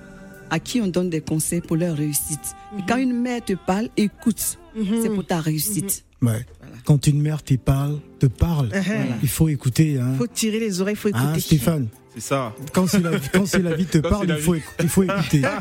à 0.52 0.60
qui 0.60 0.80
on 0.82 0.88
donne 0.88 1.10
des 1.10 1.22
conseils 1.22 1.62
pour 1.62 1.78
leur 1.78 1.96
réussite. 1.98 2.54
Et 2.78 2.82
quand 2.88 2.98
une 2.98 3.20
mère 3.20 3.44
te 3.44 3.54
parle, 3.54 3.90
écoute. 3.98 4.60
C'est 4.76 5.10
pour 5.10 5.26
ta 5.26 5.40
réussite. 5.40 6.04
Ouais. 6.22 6.46
Quand 6.86 7.06
une 7.08 7.22
mère 7.22 7.42
te 7.44 7.56
parle, 7.56 8.00
te 8.20 8.26
parle, 8.28 8.68
Uh-huh. 8.70 9.06
il 9.24 9.30
faut 9.30 9.50
écouter. 9.50 9.98
Hein. 10.00 10.14
Faut 10.18 10.28
tirer 10.28 10.60
les 10.60 10.80
oreilles, 10.82 10.96
faut 10.96 11.10
écouter. 11.10 11.26
Hein, 11.26 11.40
Stéphane, 11.40 11.88
C'est 12.14 12.22
ça. 12.22 12.54
quand 12.74 12.88
c'est 12.88 13.00
la, 13.02 13.12
quand 13.34 13.46
c'est 13.48 13.62
la 13.62 13.74
vie 13.76 13.86
te 13.86 13.98
Quand 14.00 14.10
parle, 14.10 14.30
il 14.30 14.44
faut, 14.44 14.56
éc- 14.56 14.62
il 14.82 14.90
faut 14.90 15.04
écouter. 15.04 15.42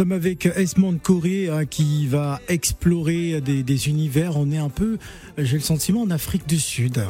sommes 0.00 0.12
avec 0.12 0.46
Esmond 0.46 0.96
Corée 0.96 1.50
hein, 1.50 1.66
qui 1.66 2.06
va 2.06 2.40
explorer 2.48 3.42
des, 3.42 3.62
des 3.62 3.88
univers. 3.90 4.38
On 4.38 4.50
est 4.50 4.56
un 4.56 4.70
peu, 4.70 4.96
j'ai 5.36 5.58
le 5.58 5.62
sentiment, 5.62 6.00
en 6.00 6.10
Afrique 6.10 6.48
du 6.48 6.58
Sud. 6.58 7.04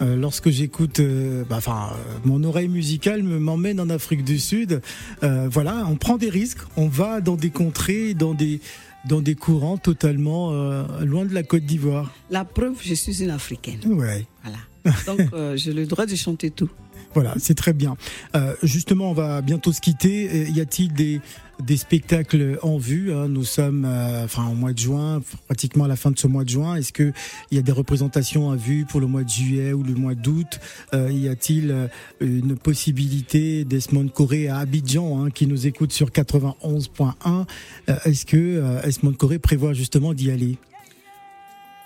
Euh, 0.00 0.14
lorsque 0.14 0.50
j'écoute, 0.50 1.00
euh, 1.00 1.42
bah, 1.50 1.56
enfin, 1.56 1.90
euh, 1.90 2.18
mon 2.24 2.44
oreille 2.44 2.68
musicale 2.68 3.24
me 3.24 3.40
m'emmène 3.40 3.80
en 3.80 3.90
Afrique 3.90 4.22
du 4.22 4.38
Sud. 4.38 4.80
Voilà, 5.22 5.88
on 5.90 5.96
prend 5.96 6.18
des 6.18 6.30
risques, 6.30 6.60
on 6.76 6.86
va 6.86 7.20
dans 7.20 7.34
des 7.34 7.50
contrées, 7.50 8.14
dans 8.14 8.32
des 8.32 8.60
dans 9.08 9.20
des 9.20 9.34
courants 9.34 9.76
totalement 9.76 10.52
loin 11.00 11.24
de 11.24 11.34
la 11.34 11.42
Côte 11.42 11.64
d'Ivoire. 11.64 12.12
La 12.30 12.44
preuve, 12.44 12.76
je 12.80 12.94
suis 12.94 13.24
une 13.24 13.30
africaine. 13.30 13.80
Ouais. 13.86 14.24
Voilà. 14.44 14.58
Donc, 15.06 15.56
j'ai 15.56 15.72
le 15.72 15.84
droit 15.86 16.06
de 16.06 16.14
chanter 16.14 16.52
tout. 16.52 16.70
Voilà, 17.16 17.32
c'est 17.38 17.54
très 17.54 17.72
bien. 17.72 17.96
Euh, 18.34 18.54
justement, 18.62 19.10
on 19.10 19.14
va 19.14 19.40
bientôt 19.40 19.72
se 19.72 19.80
quitter. 19.80 20.28
Euh, 20.28 20.50
Y 20.50 20.60
a-t-il 20.60 20.92
des, 20.92 21.22
des 21.64 21.78
spectacles 21.78 22.58
en 22.62 22.76
vue 22.76 23.10
hein? 23.10 23.26
Nous 23.28 23.44
sommes 23.44 23.86
euh, 23.86 24.26
enfin, 24.26 24.46
au 24.48 24.52
mois 24.54 24.74
de 24.74 24.78
juin, 24.78 25.22
pratiquement 25.46 25.84
à 25.84 25.88
la 25.88 25.96
fin 25.96 26.10
de 26.10 26.18
ce 26.18 26.26
mois 26.26 26.44
de 26.44 26.50
juin. 26.50 26.76
Est-ce 26.76 26.92
qu'il 26.92 27.14
y 27.52 27.56
a 27.56 27.62
des 27.62 27.72
représentations 27.72 28.50
à 28.50 28.56
vue 28.56 28.84
pour 28.84 29.00
le 29.00 29.06
mois 29.06 29.24
de 29.24 29.30
juillet 29.30 29.72
ou 29.72 29.82
le 29.82 29.94
mois 29.94 30.14
d'août? 30.14 30.60
Euh, 30.92 31.10
Y 31.10 31.28
a-t-il 31.28 31.70
euh, 31.70 31.88
une 32.20 32.54
possibilité 32.54 33.64
d'Esmond 33.64 34.08
Corée 34.08 34.48
à 34.48 34.58
Abidjan, 34.58 35.24
hein, 35.24 35.30
qui 35.30 35.46
nous 35.46 35.66
écoute 35.66 35.92
sur 35.92 36.10
91.1 36.10 37.46
Euh, 37.88 37.96
Est-ce 38.04 38.26
que 38.26 38.82
Esmond 38.84 39.14
Corée 39.14 39.38
prévoit 39.38 39.72
justement 39.72 40.12
d'y 40.12 40.30
aller? 40.30 40.58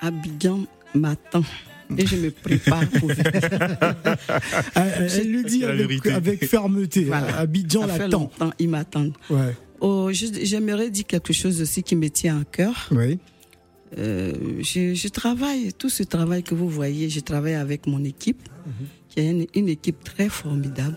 Abidjan 0.00 0.64
m'attend. 0.92 1.44
Et 1.98 2.06
je 2.06 2.16
me 2.16 2.30
prépare 2.30 2.86
pour. 2.98 3.10
Ah, 4.74 4.86
Elle 4.98 5.32
le 5.32 5.42
dit 5.42 5.64
avec, 5.64 6.44
fermeté. 6.46 7.04
Voilà. 7.04 7.38
Abidjan 7.38 7.86
l'attend. 7.86 8.30
m'attendent. 8.68 9.14
Ouais. 9.28 9.54
Oh, 9.80 10.10
J'aimerais 10.12 10.90
dire 10.90 11.06
quelque 11.06 11.32
chose 11.32 11.60
aussi 11.60 11.82
qui 11.82 11.96
me 11.96 12.08
tient 12.08 12.40
à 12.40 12.44
cœur. 12.44 12.88
Oui. 12.92 13.18
Euh, 13.98 14.32
je, 14.60 14.94
je 14.94 15.08
travaille, 15.08 15.72
tout 15.72 15.88
ce 15.88 16.02
travail 16.02 16.42
que 16.42 16.54
vous 16.54 16.68
voyez, 16.68 17.08
je 17.10 17.20
travaille 17.20 17.54
avec 17.54 17.86
mon 17.86 18.04
équipe, 18.04 18.48
qui 19.08 19.20
est 19.20 19.30
une, 19.30 19.46
une 19.54 19.68
équipe 19.68 20.04
très 20.04 20.28
formidable. 20.28 20.96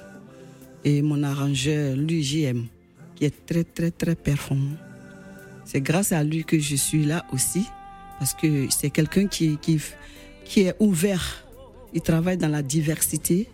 Et 0.86 1.01
mon 1.01 1.23
arrangeur, 1.23 1.95
lui, 1.95 2.23
JM, 2.23 2.65
qui 3.15 3.25
est 3.25 3.45
très, 3.45 3.63
très, 3.63 3.89
très 3.91 4.15
performant. 4.15 4.75
C'est 5.65 5.82
grâce 5.82 6.12
à 6.12 6.23
lui 6.23 6.43
que 6.43 6.60
je 6.60 6.75
suis 6.75 7.06
là 7.06 7.25
aussi, 7.32 7.65
parce 8.19 8.34
que 8.34 8.67
c'est 8.69 8.89
quelqu'un 8.89 9.27
qui, 9.27 9.58
qui, 9.58 9.79
qui 10.45 10.62
est 10.62 10.75
ouvert. 10.79 11.45
Il 11.93 12.01
travaille 12.01 12.38
dans 12.38 12.47
la 12.47 12.62
diversité. 12.62 13.47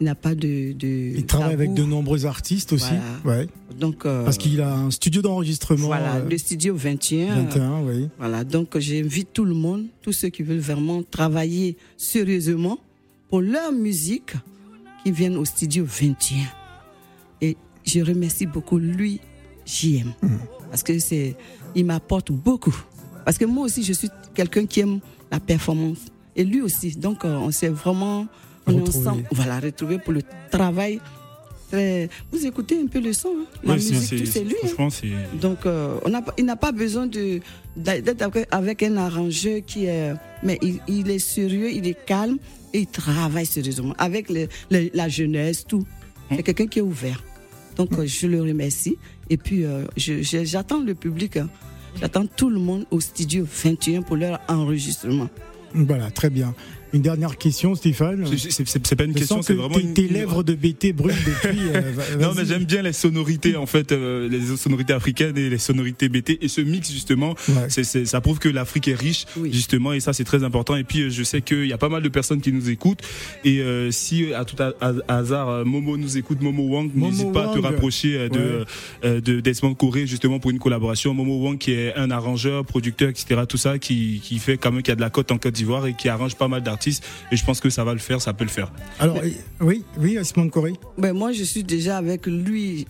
Il 0.00 0.04
n'a 0.06 0.14
pas 0.14 0.34
de. 0.34 0.72
de 0.72 0.86
Il 1.16 1.26
travaille 1.26 1.52
avec 1.54 1.74
de 1.74 1.84
nombreux 1.84 2.26
artistes 2.26 2.72
aussi. 2.72 2.92
Voilà. 3.22 3.40
Ouais. 3.40 3.48
Donc, 3.78 4.04
euh, 4.04 4.24
Parce 4.24 4.36
qu'il 4.38 4.60
a 4.60 4.74
un 4.74 4.90
studio 4.90 5.22
d'enregistrement. 5.22 5.86
voilà, 5.86 6.16
euh, 6.16 6.28
le 6.28 6.38
studio 6.38 6.74
21. 6.74 7.34
21, 7.44 7.82
oui. 7.82 8.08
Voilà, 8.18 8.42
donc 8.44 8.76
j'invite 8.78 9.32
tout 9.32 9.44
le 9.44 9.54
monde, 9.54 9.86
tous 10.00 10.12
ceux 10.12 10.28
qui 10.28 10.42
veulent 10.42 10.58
vraiment 10.58 11.02
travailler 11.02 11.76
sérieusement 11.96 12.78
pour 13.28 13.40
leur 13.40 13.72
musique, 13.72 14.32
qui 15.04 15.12
viennent 15.12 15.36
au 15.36 15.44
studio 15.44 15.84
21. 15.86 16.36
Et 17.40 17.56
je 17.84 18.00
remercie 18.00 18.46
beaucoup 18.46 18.78
lui, 18.78 19.20
JM, 19.66 20.12
parce 20.70 20.82
que 20.82 20.98
c'est, 20.98 21.36
il 21.74 21.84
m'apporte 21.84 22.30
beaucoup. 22.32 22.74
Parce 23.24 23.38
que 23.38 23.44
moi 23.44 23.66
aussi, 23.66 23.82
je 23.84 23.92
suis 23.92 24.08
quelqu'un 24.34 24.66
qui 24.66 24.80
aime 24.80 24.98
la 25.30 25.38
performance. 25.40 25.98
Et 26.36 26.44
lui 26.44 26.60
aussi. 26.62 26.92
Donc, 26.96 27.24
euh, 27.24 27.34
on 27.36 27.50
s'est 27.50 27.68
vraiment, 27.68 28.26
on 28.66 28.72
est 28.78 28.88
ensemble, 28.88 29.24
voilà, 29.32 29.60
pour 30.04 30.12
le 30.12 30.22
travail. 30.50 31.00
très- 31.70 32.08
Vous 32.30 32.44
écoutez 32.46 32.78
un 32.82 32.86
peu 32.86 33.00
le 33.00 33.12
son, 33.12 33.28
hein 33.30 33.44
la 33.64 33.72
Ouais, 33.74 33.78
c'est- 33.80 33.94
musique, 33.94 34.26
c'est 34.26 34.44
lui. 34.44 34.56
hein. 34.62 34.68
Franchement. 34.68 35.16
Donc, 35.40 35.64
euh, 35.66 35.98
on 36.04 36.12
il 36.38 36.44
n'a 36.44 36.56
pas 36.56 36.72
besoin 36.72 37.06
d'être 37.06 38.22
avec, 38.50 38.82
un 38.82 38.96
arrangeur 38.96 39.60
qui 39.66 39.86
est, 39.86 40.12
mais 40.42 40.58
il, 40.62 40.80
il 40.88 41.10
est 41.10 41.18
sérieux, 41.18 41.70
il 41.70 41.86
est 41.86 41.96
calme 42.06 42.38
et 42.74 42.80
il 42.80 42.86
travaille 42.86 43.46
sérieusement 43.46 43.94
avec 43.98 44.28
le- 44.30 44.48
le- 44.70 44.90
la 44.94 45.08
jeunesse, 45.08 45.64
tout. 45.66 45.84
C'est 46.30 46.42
quelqu'un 46.42 46.66
qui 46.66 46.78
est 46.78 46.82
ouvert. 46.82 47.22
Donc, 47.76 47.92
euh, 47.98 48.06
je 48.06 48.26
le 48.26 48.40
remercie. 48.42 48.96
Et 49.30 49.36
puis, 49.36 49.64
euh, 49.64 49.84
j'attends 49.96 50.80
le 50.80 50.94
public. 50.94 51.36
hein. 51.38 51.48
J'attends 52.00 52.26
tout 52.26 52.48
le 52.50 52.58
monde 52.58 52.86
au 52.90 53.00
studio 53.00 53.46
21 53.46 54.00
pour 54.02 54.16
leur 54.16 54.40
enregistrement. 54.48 55.28
Voilà, 55.74 56.10
très 56.10 56.30
bien. 56.30 56.54
Une 56.92 57.00
dernière 57.02 57.38
question, 57.38 57.74
Stéphane. 57.74 58.26
c'est- 58.36 58.94
pas 58.96 59.04
une 59.04 59.12
Je 59.12 59.18
question, 59.18 59.36
sens 59.36 59.46
c'est 59.46 59.54
que 59.54 59.58
vraiment 59.58 59.76
tes, 59.76 59.80
une. 59.82 59.94
tes 59.94 60.08
lèvres 60.08 60.42
de 60.42 60.54
BT 60.54 60.92
brûlent 60.92 61.14
depuis. 61.14 61.58
euh, 61.74 61.80
Non, 62.20 62.32
mais 62.36 62.44
j'aime 62.44 62.64
bien 62.64 62.82
les 62.82 62.92
sonorités, 62.92 63.56
en 63.56 63.64
fait, 63.64 63.92
euh, 63.92 64.28
les 64.28 64.56
sonorités 64.58 64.92
africaines 64.92 65.38
et 65.38 65.48
les 65.48 65.56
sonorités 65.58 66.10
BT. 66.10 66.38
Et 66.42 66.48
ce 66.48 66.60
mix, 66.60 66.92
justement, 66.92 67.34
Ouais. 67.48 68.04
ça 68.04 68.20
prouve 68.20 68.38
que 68.38 68.48
l'Afrique 68.50 68.88
est 68.88 68.94
riche, 68.94 69.24
Oui. 69.38 69.50
justement, 69.52 69.94
et 69.94 70.00
ça, 70.00 70.12
c'est 70.12 70.24
très 70.24 70.44
important. 70.44 70.76
Et 70.76 70.84
puis, 70.84 71.00
euh, 71.02 71.10
je 71.10 71.22
sais 71.22 71.40
qu'il 71.40 71.64
y 71.66 71.72
a 71.72 71.78
pas 71.78 71.88
mal 71.88 72.02
de 72.02 72.08
personnes 72.10 72.42
qui 72.42 72.52
nous 72.52 72.68
écoutent. 72.68 73.00
Et 73.44 73.60
euh, 73.60 73.90
si, 73.90 74.34
à 74.34 74.44
tout 74.44 74.56
ha- 74.62 74.74
ha- 74.82 74.92
hasard, 75.08 75.64
Momo 75.64 75.96
nous 75.96 76.18
écoute, 76.18 76.42
Momo 76.42 76.64
Wang, 76.64 76.90
n'hésite 76.94 77.32
pas 77.32 77.50
à 77.50 77.54
te 77.54 77.58
rapprocher 77.58 78.16
euh, 78.18 78.28
de, 78.28 78.38
Ouais. 78.38 78.64
euh, 79.04 79.20
de 79.22 79.40
Desmond 79.40 79.74
Corée, 79.74 80.06
justement, 80.06 80.38
pour 80.40 80.50
une 80.50 80.58
collaboration. 80.58 81.14
Momo 81.14 81.38
Wang, 81.42 81.56
qui 81.56 81.72
est 81.72 81.94
un 81.96 82.10
arrangeur, 82.10 82.66
producteur, 82.66 83.08
etc., 83.08 83.40
tout 83.48 83.56
ça, 83.56 83.78
qui, 83.78 84.20
qui 84.22 84.38
fait 84.38 84.58
quand 84.58 84.72
même, 84.72 84.82
qui 84.82 84.90
a 84.90 84.94
de 84.94 85.00
la 85.00 85.08
cote 85.10 85.32
en 85.32 85.38
Côte 85.38 85.54
d'Ivoire 85.54 85.86
et 85.86 85.94
qui 85.94 86.10
arrange 86.10 86.34
pas 86.36 86.48
mal 86.48 86.62
d'artistes. 86.62 86.81
Et 86.88 87.36
je 87.36 87.44
pense 87.44 87.60
que 87.60 87.70
ça 87.70 87.84
va 87.84 87.92
le 87.92 87.98
faire, 87.98 88.20
ça 88.20 88.32
peut 88.32 88.44
le 88.44 88.50
faire. 88.50 88.72
Alors, 88.98 89.18
oui, 89.60 89.84
oui, 89.98 90.18
Asmond 90.18 90.48
Corée. 90.48 90.74
Ben, 90.98 91.12
moi, 91.12 91.32
je 91.32 91.44
suis 91.44 91.64
déjà 91.64 91.98
avec 91.98 92.26
lui, 92.26 92.86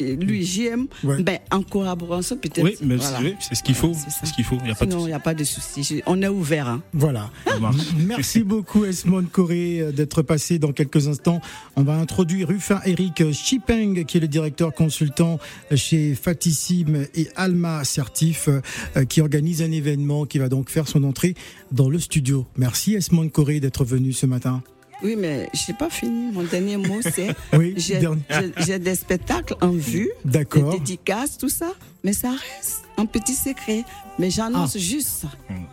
lui 0.00 0.44
JM, 0.44 0.86
Ouais. 1.04 1.22
ben, 1.22 1.38
en 1.50 1.62
collaboration 1.62 2.36
peut-être. 2.36 2.62
Oui, 2.62 2.76
mais 2.82 2.96
Voilà. 2.96 3.20
c'est 3.40 3.54
ce 3.54 3.62
qu'il 3.62 3.74
faut. 3.74 3.92
Voilà, 3.92 4.10
c'est 4.20 4.26
ce 4.26 4.32
qu'il 4.32 4.44
faut. 4.44 4.56
Il 4.60 4.64
n'y 4.64 4.70
a 4.70 4.74
pas 4.74 4.86
de 4.86 4.90
Sinon, 4.90 5.04
il 5.04 5.08
n'y 5.08 5.12
a 5.14 5.20
pas 5.20 5.34
de 5.34 5.44
souci. 5.44 6.02
On 6.06 6.20
est 6.22 6.28
ouvert. 6.28 6.68
Hein. 6.68 6.82
Voilà. 6.92 7.30
Merci 8.06 8.42
beaucoup, 8.42 8.84
Esmond 8.84 9.24
Corée, 9.30 9.80
euh, 9.80 9.92
d'être 9.92 10.22
passé 10.22 10.58
dans 10.58 10.72
quelques 10.72 11.08
instants. 11.08 11.40
On 11.76 11.82
va 11.82 11.94
introduire 11.96 12.48
Rufin 12.48 12.80
Eric 12.84 13.32
Chipeng, 13.32 14.04
qui 14.04 14.16
est 14.16 14.20
le 14.20 14.28
directeur 14.28 14.72
consultant 14.72 15.38
chez 15.74 16.14
Fatissime 16.14 17.06
et 17.14 17.28
Alma 17.36 17.84
Certif, 17.84 18.48
euh, 18.48 19.04
qui 19.04 19.20
organise 19.20 19.62
un 19.62 19.70
événement 19.70 20.24
qui 20.26 20.38
va 20.38 20.48
donc 20.48 20.70
faire 20.70 20.88
son 20.88 21.04
entrée 21.04 21.34
dans 21.72 21.88
le 21.90 21.98
studio. 21.98 22.46
Merci, 22.56 22.94
Esmond 22.94 23.28
Corée, 23.28 23.60
d'être 23.60 23.84
venu 23.84 24.12
ce 24.12 24.26
matin. 24.26 24.62
Oui, 25.02 25.14
mais 25.16 25.48
je 25.54 25.70
n'ai 25.70 25.78
pas 25.78 25.90
fini. 25.90 26.32
Mon 26.32 26.42
dernier 26.42 26.76
mot, 26.76 27.00
c'est 27.02 27.28
Oui, 27.56 27.74
j'ai 27.76 27.98
dernier- 28.00 28.22
j'ai- 28.30 28.64
j'ai 28.66 28.78
des 28.78 28.94
spectacles 28.96 29.54
en 29.60 29.70
vue, 29.70 30.10
des 30.24 30.30
D'accord. 30.32 30.72
dédicaces, 30.72 31.38
tout 31.38 31.48
ça, 31.48 31.72
mais 32.02 32.12
ça 32.12 32.30
reste 32.30 32.82
un 32.96 33.06
petit 33.06 33.34
secret. 33.34 33.84
Mais 34.18 34.30
j'annonce 34.30 34.76
juste 34.76 35.08
ça. 35.08 35.28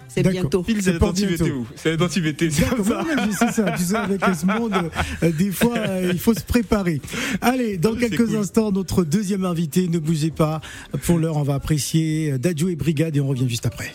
C'est 0.07 0.21
D'accord. 0.21 0.41
bientôt. 0.41 0.61
Pile, 0.63 0.81
C'est 0.83 0.93
l'identité 0.93 1.27
bientôt. 1.35 1.45
où 1.55 1.65
C'est 1.75 1.91
l'identité, 1.91 2.51
c'est 2.51 3.51
ça. 3.51 3.71
tu 3.75 3.83
sais, 3.83 3.95
avec 3.95 4.21
ce 4.39 4.45
monde, 4.45 4.91
euh, 5.23 5.31
des 5.31 5.49
fois, 5.49 5.75
euh, 5.75 6.11
il 6.13 6.19
faut 6.19 6.35
se 6.35 6.43
préparer. 6.43 7.01
Allez, 7.41 7.77
dans 7.79 7.93
Ah 7.93 7.97
c'est 7.99 8.09
quelques 8.11 8.27
cool. 8.27 8.35
instants, 8.37 8.71
notre 8.71 9.03
deuxième 9.03 9.43
invité, 9.45 9.87
ne 9.87 9.97
bougez 9.97 10.29
pas. 10.29 10.61
Pour 11.01 11.17
l'heure, 11.17 11.37
on 11.37 11.43
va 11.43 11.55
apprécier 11.55 12.33
euh, 12.33 12.37
Dadju 12.37 12.69
et 12.71 12.75
Brigade 12.75 13.17
et 13.17 13.19
on 13.21 13.27
revient 13.27 13.49
juste 13.49 13.65
après. 13.65 13.91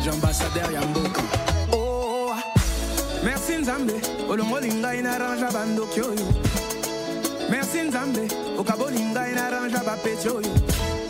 Dage 0.00 0.10
ambassadeur 0.10 0.72
ya 0.72 0.80
mboka. 0.82 1.22
Oh, 1.72 2.34
merci 3.24 3.52
nzambe 3.58 3.92
olongoli 4.28 4.72
ngai 4.74 5.02
narangea 5.02 5.50
bandoki 5.52 6.00
oyo. 6.00 6.26
Merci 7.50 7.80
nzambe 7.88 8.28
okaboli 8.58 9.00
ngai 9.00 9.34
narangea 9.34 9.82
bapeti 9.84 10.28
oyo. 10.28 10.52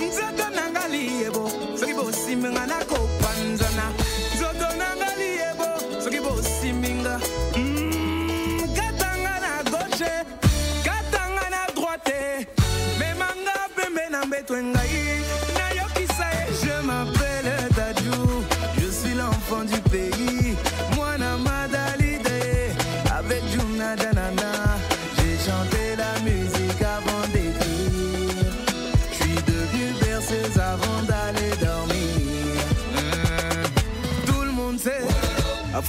Nzoto 0.01 0.51
nanga 0.55 0.89
liyebo 0.89 1.51
soki 1.79 1.95
bosiminga 1.95 2.67
nakopanzana 2.67 3.93
nzoto 4.35 4.69
nanga 4.79 5.09
liyebo 5.19 5.67
soki 6.03 6.21
bosiminga 6.21 7.21
Mm, 7.57 8.75
katanga 8.75 9.35
na 9.41 9.63
gauche 9.71 10.13
katanga 10.85 11.51
na 11.51 11.67
droite. 11.75 12.47
Memanga 12.99 13.69
pembe 13.77 14.09
na 14.11 14.25
mbeto 14.27 14.57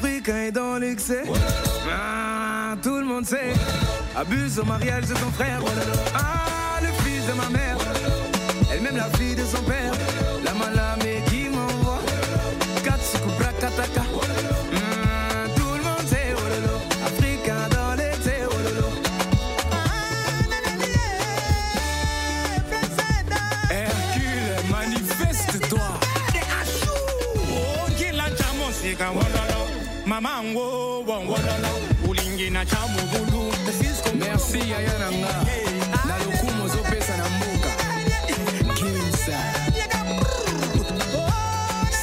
Africa 0.03 0.33
hein, 0.33 0.45
est 0.47 0.51
dans 0.51 0.77
l'excès, 0.77 1.21
ah, 1.87 2.75
Tout 2.81 2.97
le 2.97 3.05
monde 3.05 3.23
sait. 3.23 3.53
Abuse 4.15 4.57
au 4.57 4.65
mariage 4.65 5.05
de 5.05 5.13
son 5.15 5.29
frère. 5.31 5.59
Ah 6.15 6.79
le 6.81 6.87
fils 7.03 7.23
de 7.27 7.33
ma 7.33 7.47
mère. 7.49 7.77
Elle 8.71 8.81
m'aime 8.81 8.97
la 8.97 9.11
fille 9.17 9.35
de 9.35 9.45
son 9.45 9.61
père. 9.61 9.93
La 10.43 10.55
malamé 10.55 11.21
qui 11.27 11.49
m'envoie. 11.49 11.99
4 12.83 12.99
sucolo 13.03 13.35
ah, 13.35 13.51
Tout 15.55 15.75
le 15.77 15.83
monde 15.83 16.07
sait. 16.07 16.33
Oh 16.35 16.39
Afrique 17.05 17.47
Africa 17.47 17.69
dans 17.69 17.93
l'excès 17.95 18.43
hololo 18.45 18.87
oh 19.71 19.75
Hercule 23.69 24.55
manifeste-toi. 24.71 25.89
Ok 27.85 28.01
oh, 28.01 28.15
la 28.15 28.25
chamance 28.35 28.73
c'est 28.81 28.95
qu'un 28.95 29.11
mamango 30.11 31.03
wongololo 31.07 31.73
ulingi 32.09 32.49
na 32.49 32.65
chamugulu. 32.65 33.53
Merci 34.19 34.73
ayananga 34.73 35.33
na 36.07 36.15
muka. 36.19 36.63
ozopesa 36.63 37.17
na 37.17 37.25
mboka. 37.29 37.71
Kinsa. 38.75 39.39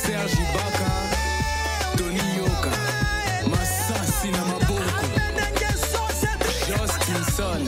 Serge 0.02 0.44
baka 0.54 0.90
toni 1.98 2.24
yoka 2.38 2.72
masasi 3.50 4.28
na 4.30 4.44
maboko. 4.44 4.82
Jostinson 6.68 7.60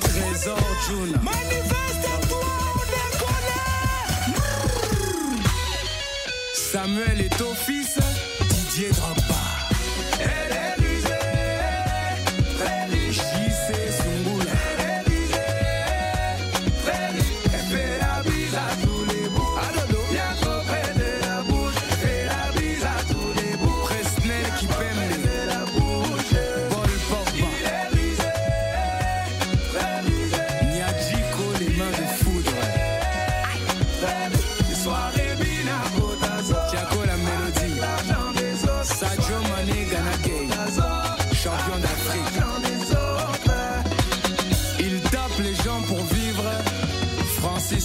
trésor 0.00 0.58
juna. 0.88 1.31
elle 7.12 7.20
est 7.20 7.36
tôt. 7.36 7.51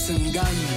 Gun. 0.07 0.76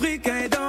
Africain 0.00 0.48
dans 0.48 0.67